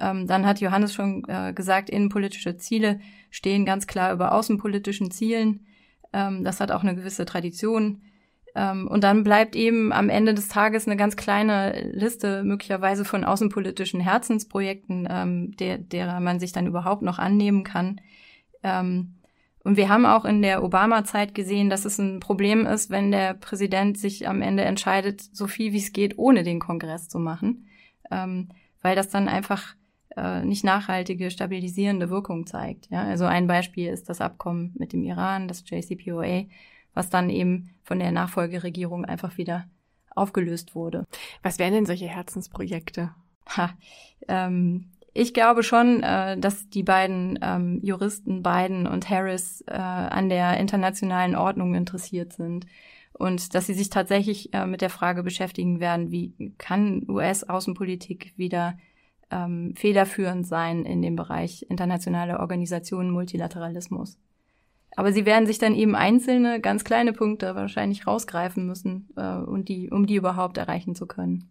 Ähm, 0.00 0.26
dann 0.26 0.44
hat 0.44 0.60
Johannes 0.60 0.92
schon 0.92 1.24
äh, 1.28 1.52
gesagt, 1.52 1.88
innenpolitische 1.88 2.56
Ziele 2.56 3.00
stehen 3.30 3.64
ganz 3.64 3.86
klar 3.86 4.12
über 4.12 4.32
außenpolitischen 4.32 5.12
Zielen. 5.12 5.66
Ähm, 6.12 6.42
das 6.42 6.60
hat 6.60 6.72
auch 6.72 6.82
eine 6.82 6.96
gewisse 6.96 7.24
Tradition. 7.24 8.02
Ähm, 8.56 8.88
und 8.88 9.04
dann 9.04 9.22
bleibt 9.22 9.54
eben 9.54 9.92
am 9.92 10.08
Ende 10.08 10.34
des 10.34 10.48
Tages 10.48 10.86
eine 10.88 10.96
ganz 10.96 11.14
kleine 11.14 11.90
Liste 11.92 12.42
möglicherweise 12.42 13.04
von 13.04 13.24
außenpolitischen 13.24 14.00
Herzensprojekten, 14.00 15.06
ähm, 15.08 15.56
der, 15.58 15.78
derer 15.78 16.18
man 16.18 16.40
sich 16.40 16.52
dann 16.52 16.66
überhaupt 16.66 17.02
noch 17.02 17.20
annehmen 17.20 17.62
kann. 17.62 18.00
Ähm, 18.64 19.14
und 19.64 19.78
wir 19.78 19.88
haben 19.88 20.04
auch 20.04 20.26
in 20.26 20.42
der 20.42 20.62
Obama-Zeit 20.62 21.34
gesehen, 21.34 21.70
dass 21.70 21.86
es 21.86 21.98
ein 21.98 22.20
Problem 22.20 22.66
ist, 22.66 22.90
wenn 22.90 23.10
der 23.10 23.32
Präsident 23.32 23.98
sich 23.98 24.28
am 24.28 24.42
Ende 24.42 24.62
entscheidet, 24.62 25.22
so 25.22 25.46
viel 25.46 25.72
wie 25.72 25.78
es 25.78 25.92
geht, 25.92 26.18
ohne 26.18 26.42
den 26.42 26.60
Kongress 26.60 27.08
zu 27.08 27.18
machen, 27.18 27.66
ähm, 28.10 28.50
weil 28.82 28.94
das 28.94 29.08
dann 29.08 29.26
einfach 29.26 29.74
äh, 30.16 30.44
nicht 30.44 30.64
nachhaltige, 30.64 31.30
stabilisierende 31.30 32.10
Wirkung 32.10 32.46
zeigt. 32.46 32.90
Ja? 32.90 33.04
Also 33.04 33.24
ein 33.24 33.46
Beispiel 33.46 33.88
ist 33.88 34.10
das 34.10 34.20
Abkommen 34.20 34.74
mit 34.78 34.92
dem 34.92 35.02
Iran, 35.02 35.48
das 35.48 35.64
JCPOA, 35.66 36.44
was 36.92 37.08
dann 37.08 37.30
eben 37.30 37.70
von 37.82 37.98
der 37.98 38.12
Nachfolgeregierung 38.12 39.06
einfach 39.06 39.38
wieder 39.38 39.64
aufgelöst 40.14 40.74
wurde. 40.74 41.06
Was 41.42 41.58
wären 41.58 41.72
denn 41.72 41.86
solche 41.86 42.06
Herzensprojekte? 42.06 43.14
Ha, 43.56 43.70
ähm, 44.28 44.90
ich 45.14 45.32
glaube 45.32 45.62
schon, 45.62 46.02
äh, 46.02 46.36
dass 46.36 46.68
die 46.68 46.82
beiden 46.82 47.38
ähm, 47.40 47.78
Juristen 47.82 48.42
Biden 48.42 48.86
und 48.86 49.08
Harris 49.08 49.62
äh, 49.66 49.72
an 49.72 50.28
der 50.28 50.58
internationalen 50.58 51.36
Ordnung 51.36 51.74
interessiert 51.74 52.32
sind 52.32 52.66
und 53.12 53.54
dass 53.54 53.66
sie 53.66 53.74
sich 53.74 53.90
tatsächlich 53.90 54.52
äh, 54.52 54.66
mit 54.66 54.80
der 54.80 54.90
Frage 54.90 55.22
beschäftigen 55.22 55.78
werden, 55.78 56.10
wie 56.10 56.54
kann 56.58 57.06
US-Außenpolitik 57.08 58.34
wieder 58.36 58.76
ähm, 59.30 59.74
federführend 59.76 60.48
sein 60.48 60.84
in 60.84 61.00
dem 61.00 61.14
Bereich 61.14 61.64
internationale 61.70 62.40
Organisationen, 62.40 63.10
Multilateralismus. 63.10 64.18
Aber 64.96 65.12
sie 65.12 65.26
werden 65.26 65.46
sich 65.46 65.58
dann 65.58 65.74
eben 65.74 65.94
einzelne, 65.94 66.60
ganz 66.60 66.84
kleine 66.84 67.12
Punkte 67.12 67.54
wahrscheinlich 67.54 68.06
rausgreifen 68.06 68.66
müssen, 68.66 69.08
äh, 69.16 69.36
und 69.36 69.68
die, 69.68 69.90
um 69.90 70.06
die 70.06 70.16
überhaupt 70.16 70.58
erreichen 70.58 70.96
zu 70.96 71.06
können. 71.06 71.50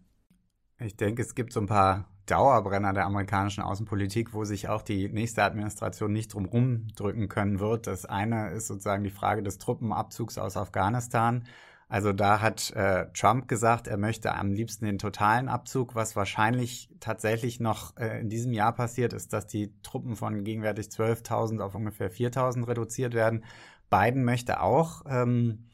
Ich 0.78 0.96
denke, 0.96 1.22
es 1.22 1.34
gibt 1.34 1.52
so 1.52 1.60
ein 1.60 1.66
paar 1.66 2.13
Dauerbrenner 2.26 2.92
der 2.92 3.06
amerikanischen 3.06 3.62
Außenpolitik, 3.62 4.32
wo 4.32 4.44
sich 4.44 4.68
auch 4.68 4.82
die 4.82 5.08
nächste 5.08 5.42
Administration 5.42 6.12
nicht 6.12 6.34
drum 6.34 6.46
rumdrücken 6.46 7.28
können 7.28 7.60
wird. 7.60 7.86
Das 7.86 8.06
eine 8.06 8.50
ist 8.50 8.66
sozusagen 8.66 9.04
die 9.04 9.10
Frage 9.10 9.42
des 9.42 9.58
Truppenabzugs 9.58 10.38
aus 10.38 10.56
Afghanistan. 10.56 11.44
Also 11.88 12.12
da 12.12 12.40
hat 12.40 12.70
äh, 12.72 13.06
Trump 13.12 13.46
gesagt, 13.46 13.86
er 13.86 13.98
möchte 13.98 14.34
am 14.34 14.52
liebsten 14.52 14.86
den 14.86 14.98
totalen 14.98 15.48
Abzug. 15.48 15.94
Was 15.94 16.16
wahrscheinlich 16.16 16.88
tatsächlich 16.98 17.60
noch 17.60 17.96
äh, 17.98 18.20
in 18.20 18.30
diesem 18.30 18.52
Jahr 18.52 18.74
passiert, 18.74 19.12
ist, 19.12 19.32
dass 19.32 19.46
die 19.46 19.72
Truppen 19.82 20.16
von 20.16 20.44
gegenwärtig 20.44 20.86
12.000 20.86 21.60
auf 21.60 21.74
ungefähr 21.74 22.10
4.000 22.10 22.66
reduziert 22.66 23.14
werden. 23.14 23.44
Biden 23.90 24.24
möchte 24.24 24.60
auch 24.60 25.02
ähm, 25.06 25.66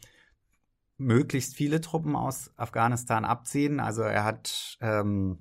möglichst 0.98 1.54
viele 1.54 1.80
Truppen 1.80 2.16
aus 2.16 2.50
Afghanistan 2.56 3.24
abziehen. 3.24 3.80
Also 3.80 4.02
er 4.02 4.24
hat 4.24 4.78
ähm, 4.80 5.38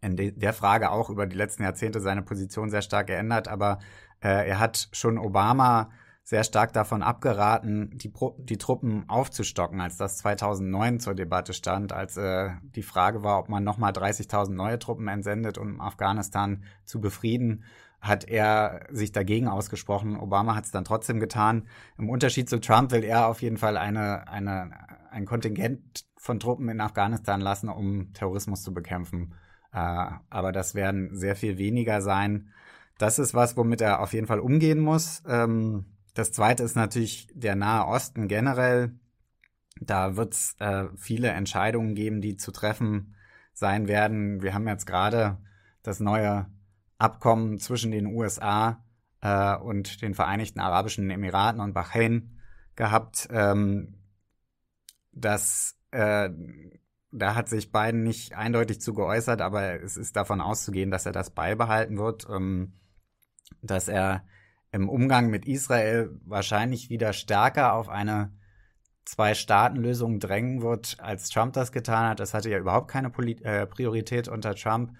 in 0.00 0.16
de 0.16 0.32
der 0.32 0.52
Frage 0.52 0.90
auch 0.90 1.10
über 1.10 1.26
die 1.26 1.36
letzten 1.36 1.62
Jahrzehnte 1.62 2.00
seine 2.00 2.22
Position 2.22 2.70
sehr 2.70 2.82
stark 2.82 3.08
geändert, 3.08 3.48
aber 3.48 3.78
äh, 4.20 4.48
er 4.48 4.58
hat 4.58 4.88
schon 4.92 5.18
Obama 5.18 5.90
sehr 6.22 6.44
stark 6.44 6.72
davon 6.72 7.02
abgeraten, 7.02 7.90
die, 7.98 8.08
Pro 8.08 8.36
die 8.38 8.56
Truppen 8.56 9.08
aufzustocken, 9.08 9.80
als 9.80 9.96
das 9.96 10.18
2009 10.18 11.00
zur 11.00 11.14
Debatte 11.14 11.52
stand, 11.52 11.92
als 11.92 12.16
äh, 12.16 12.50
die 12.62 12.82
Frage 12.82 13.24
war, 13.24 13.38
ob 13.38 13.48
man 13.48 13.64
nochmal 13.64 13.92
30.000 13.92 14.50
neue 14.50 14.78
Truppen 14.78 15.08
entsendet, 15.08 15.58
um 15.58 15.80
Afghanistan 15.80 16.62
zu 16.84 17.00
befrieden, 17.00 17.64
hat 18.00 18.28
er 18.28 18.86
sich 18.90 19.12
dagegen 19.12 19.48
ausgesprochen. 19.48 20.16
Obama 20.16 20.54
hat 20.54 20.64
es 20.64 20.70
dann 20.70 20.84
trotzdem 20.84 21.20
getan. 21.20 21.66
Im 21.98 22.08
Unterschied 22.08 22.48
zu 22.48 22.60
Trump 22.60 22.92
will 22.92 23.04
er 23.04 23.26
auf 23.26 23.42
jeden 23.42 23.56
Fall 23.56 23.76
eine, 23.76 24.28
eine, 24.28 24.70
ein 25.10 25.26
Kontingent 25.26 26.06
von 26.16 26.38
Truppen 26.38 26.68
in 26.68 26.80
Afghanistan 26.80 27.40
lassen, 27.40 27.68
um 27.68 28.12
Terrorismus 28.12 28.62
zu 28.62 28.72
bekämpfen. 28.72 29.34
Äh, 29.72 30.06
aber 30.28 30.52
das 30.52 30.74
werden 30.74 31.16
sehr 31.16 31.36
viel 31.36 31.58
weniger 31.58 32.02
sein. 32.02 32.52
Das 32.98 33.18
ist 33.18 33.34
was, 33.34 33.56
womit 33.56 33.80
er 33.80 34.00
auf 34.00 34.12
jeden 34.12 34.26
Fall 34.26 34.40
umgehen 34.40 34.80
muss. 34.80 35.22
Ähm, 35.26 35.86
das 36.14 36.32
zweite 36.32 36.62
ist 36.62 36.76
natürlich 36.76 37.28
der 37.34 37.54
Nahe 37.54 37.86
Osten 37.86 38.28
generell. 38.28 38.98
Da 39.80 40.16
wird 40.16 40.34
es 40.34 40.56
äh, 40.58 40.86
viele 40.96 41.28
Entscheidungen 41.28 41.94
geben, 41.94 42.20
die 42.20 42.36
zu 42.36 42.52
treffen 42.52 43.14
sein 43.54 43.88
werden. 43.88 44.42
Wir 44.42 44.54
haben 44.54 44.68
jetzt 44.68 44.86
gerade 44.86 45.38
das 45.82 46.00
neue 46.00 46.46
Abkommen 46.98 47.58
zwischen 47.58 47.90
den 47.90 48.06
USA 48.06 48.84
äh, 49.22 49.56
und 49.56 50.02
den 50.02 50.14
Vereinigten 50.14 50.60
Arabischen 50.60 51.10
Emiraten 51.10 51.60
und 51.60 51.72
Bahrain 51.72 52.38
gehabt. 52.76 53.28
Ähm, 53.30 53.94
das, 55.12 55.76
da 57.12 57.34
hat 57.34 57.48
sich 57.48 57.72
Biden 57.72 58.02
nicht 58.02 58.34
eindeutig 58.36 58.80
zu 58.80 58.94
geäußert, 58.94 59.40
aber 59.40 59.82
es 59.82 59.96
ist 59.96 60.16
davon 60.16 60.40
auszugehen, 60.40 60.90
dass 60.90 61.06
er 61.06 61.12
das 61.12 61.30
beibehalten 61.30 61.98
wird, 61.98 62.26
ähm, 62.30 62.74
dass 63.62 63.88
er 63.88 64.24
im 64.72 64.88
Umgang 64.88 65.30
mit 65.30 65.46
Israel 65.46 66.20
wahrscheinlich 66.24 66.90
wieder 66.90 67.12
stärker 67.12 67.74
auf 67.74 67.88
eine 67.88 68.32
Zwei-Staaten-Lösung 69.04 70.20
drängen 70.20 70.62
wird, 70.62 70.98
als 71.00 71.30
Trump 71.30 71.54
das 71.54 71.72
getan 71.72 72.10
hat. 72.10 72.20
Das 72.20 72.34
hatte 72.34 72.50
ja 72.50 72.58
überhaupt 72.58 72.88
keine 72.88 73.10
Polit 73.10 73.42
äh, 73.42 73.66
Priorität 73.66 74.28
unter 74.28 74.54
Trump. 74.54 74.92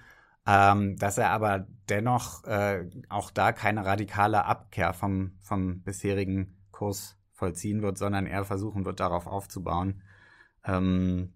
Ähm, 0.46 0.96
dass 0.96 1.18
er 1.18 1.31
aber 1.31 1.66
dennoch 1.88 2.44
äh, 2.44 2.88
auch 3.09 3.31
da 3.31 3.53
keine 3.53 3.85
radikale 3.85 4.46
Abkehr 4.46 4.94
vom, 4.94 5.37
vom 5.38 5.83
bisherigen 5.83 6.57
Kurs 6.73 7.18
vollziehen 7.33 7.83
wird, 7.83 7.99
sondern 7.99 8.27
er 8.27 8.44
versuchen 8.44 8.85
wird, 8.85 9.01
darauf 9.01 9.27
aufzubauen. 9.27 10.03
Ähm, 10.64 11.35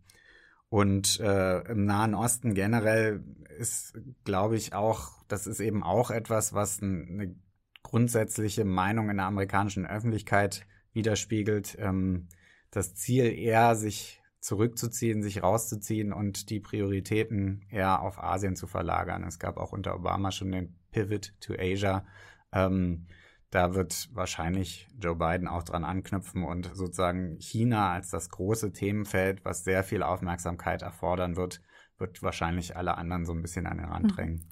und 0.75 1.21
äh, 1.21 1.61
im 1.71 1.85
Nahen 1.85 2.17
Osten 2.17 2.53
generell 2.53 3.23
ist, 3.61 3.97
glaube 4.25 4.57
ich, 4.57 4.75
auch, 4.75 5.23
das 5.29 5.47
ist 5.47 5.61
eben 5.61 5.85
auch 5.85 6.11
etwas, 6.11 6.53
was 6.53 6.83
eine 6.83 7.37
grundsätzliche 7.85 8.65
Meinung 8.65 9.09
in 9.09 9.19
der 9.19 9.27
amerikanischen 9.27 9.87
Öffentlichkeit 9.87 10.67
widerspiegelt. 10.93 11.77
Ähm, 11.79 12.27
das 12.73 12.97
Ziel 12.97 13.27
eher, 13.27 13.77
sich 13.77 14.21
zurückzuziehen, 14.41 15.23
sich 15.23 15.45
rauszuziehen 15.45 16.13
und 16.13 16.51
die 16.51 16.59
Prioritäten 16.59 17.65
eher 17.71 18.03
auf 18.03 18.19
Asien 18.19 18.57
zu 18.57 18.67
verlagern. 18.67 19.23
Es 19.23 19.39
gab 19.39 19.59
auch 19.59 19.71
unter 19.71 19.95
Obama 19.95 20.33
schon 20.33 20.51
den 20.51 20.75
Pivot 20.91 21.35
to 21.41 21.55
Asia. 21.57 22.05
Ähm, 22.51 23.07
da 23.55 23.75
wird 23.75 24.09
wahrscheinlich 24.13 24.89
Joe 25.01 25.15
Biden 25.15 25.47
auch 25.47 25.63
dran 25.63 25.85
anknüpfen 25.85 26.43
und 26.43 26.73
sozusagen 26.75 27.37
China 27.39 27.93
als 27.93 28.11
das 28.11 28.29
große 28.29 28.73
Themenfeld, 28.73 29.45
was 29.45 29.63
sehr 29.63 29.85
viel 29.85 30.03
Aufmerksamkeit 30.03 30.83
erfordern 30.83 31.37
wird, 31.37 31.61
wird 31.97 32.21
wahrscheinlich 32.21 32.77
alle 32.77 32.99
anderen 32.99 33.25
so 33.25 33.33
ein 33.33 33.43
bisschen 33.43 33.67
an 33.69 33.79
den 33.79 33.87
Rand 33.87 34.07
mhm. 34.07 34.09
drängen. 34.09 34.51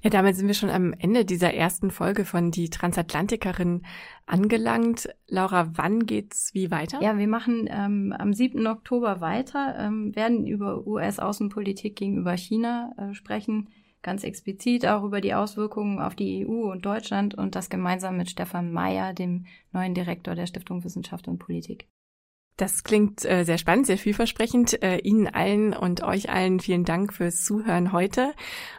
Ja, 0.00 0.10
damit 0.10 0.34
sind 0.34 0.48
wir 0.48 0.54
schon 0.54 0.68
am 0.68 0.92
Ende 0.92 1.24
dieser 1.24 1.54
ersten 1.54 1.92
Folge 1.92 2.24
von 2.24 2.50
Die 2.50 2.70
Transatlantikerin 2.70 3.82
angelangt. 4.26 5.08
Laura, 5.28 5.70
wann 5.76 6.04
geht's 6.04 6.52
wie 6.54 6.72
weiter? 6.72 7.00
Ja, 7.00 7.16
wir 7.16 7.28
machen 7.28 7.68
ähm, 7.70 8.12
am 8.18 8.34
7. 8.34 8.66
Oktober 8.66 9.20
weiter, 9.20 9.76
ähm, 9.78 10.14
werden 10.16 10.44
über 10.44 10.84
US-Außenpolitik 10.86 11.94
gegenüber 11.96 12.36
China 12.36 12.92
äh, 12.98 13.14
sprechen, 13.14 13.70
ganz 14.04 14.22
explizit 14.22 14.86
auch 14.86 15.02
über 15.02 15.20
die 15.20 15.34
Auswirkungen 15.34 15.98
auf 15.98 16.14
die 16.14 16.46
EU 16.46 16.70
und 16.70 16.86
Deutschland 16.86 17.34
und 17.34 17.56
das 17.56 17.68
gemeinsam 17.68 18.16
mit 18.16 18.30
Stefan 18.30 18.70
Mayer, 18.70 19.12
dem 19.12 19.46
neuen 19.72 19.94
Direktor 19.94 20.36
der 20.36 20.46
Stiftung 20.46 20.84
Wissenschaft 20.84 21.26
und 21.26 21.38
Politik. 21.38 21.88
Das 22.56 22.84
klingt 22.84 23.24
äh, 23.24 23.42
sehr 23.42 23.58
spannend, 23.58 23.86
sehr 23.86 23.98
vielversprechend. 23.98 24.80
Äh, 24.80 24.98
Ihnen 24.98 25.26
allen 25.26 25.72
und 25.72 26.04
euch 26.04 26.30
allen 26.30 26.60
vielen 26.60 26.84
Dank 26.84 27.12
fürs 27.12 27.42
Zuhören 27.42 27.90
heute 27.90 28.32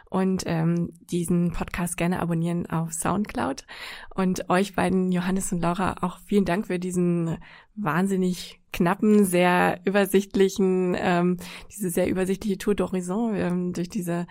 und 0.08 0.44
ähm, 0.46 0.94
diesen 1.10 1.52
Podcast 1.52 1.98
gerne 1.98 2.20
abonnieren 2.20 2.64
auf 2.70 2.94
SoundCloud. 2.94 3.66
Und 4.14 4.48
euch 4.48 4.74
beiden, 4.74 5.12
Johannes 5.12 5.52
und 5.52 5.60
Laura, 5.60 5.96
auch 6.00 6.20
vielen 6.20 6.46
Dank 6.46 6.68
für 6.68 6.78
diesen 6.78 7.36
wahnsinnig 7.74 8.62
knappen, 8.72 9.26
sehr 9.26 9.80
übersichtlichen, 9.84 10.96
ähm, 10.98 11.36
diese 11.70 11.90
sehr 11.90 12.08
übersichtliche 12.08 12.56
Tour 12.56 12.72
d'Horizon 12.72 13.34
ähm, 13.34 13.72
durch 13.74 13.90
diese 13.90 14.26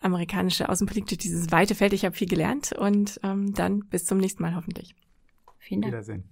amerikanische 0.00 0.68
Außenpolitik, 0.68 1.18
dieses 1.18 1.50
weite 1.50 1.74
Feld. 1.74 1.92
Ich 1.92 2.04
habe 2.04 2.14
viel 2.14 2.28
gelernt 2.28 2.72
und 2.72 3.20
ähm, 3.22 3.54
dann 3.54 3.80
bis 3.88 4.04
zum 4.04 4.18
nächsten 4.18 4.42
Mal 4.42 4.54
hoffentlich. 4.54 4.94
Vielen 5.58 5.82
Dank. 5.82 5.92
Wiedersehen. 5.92 6.24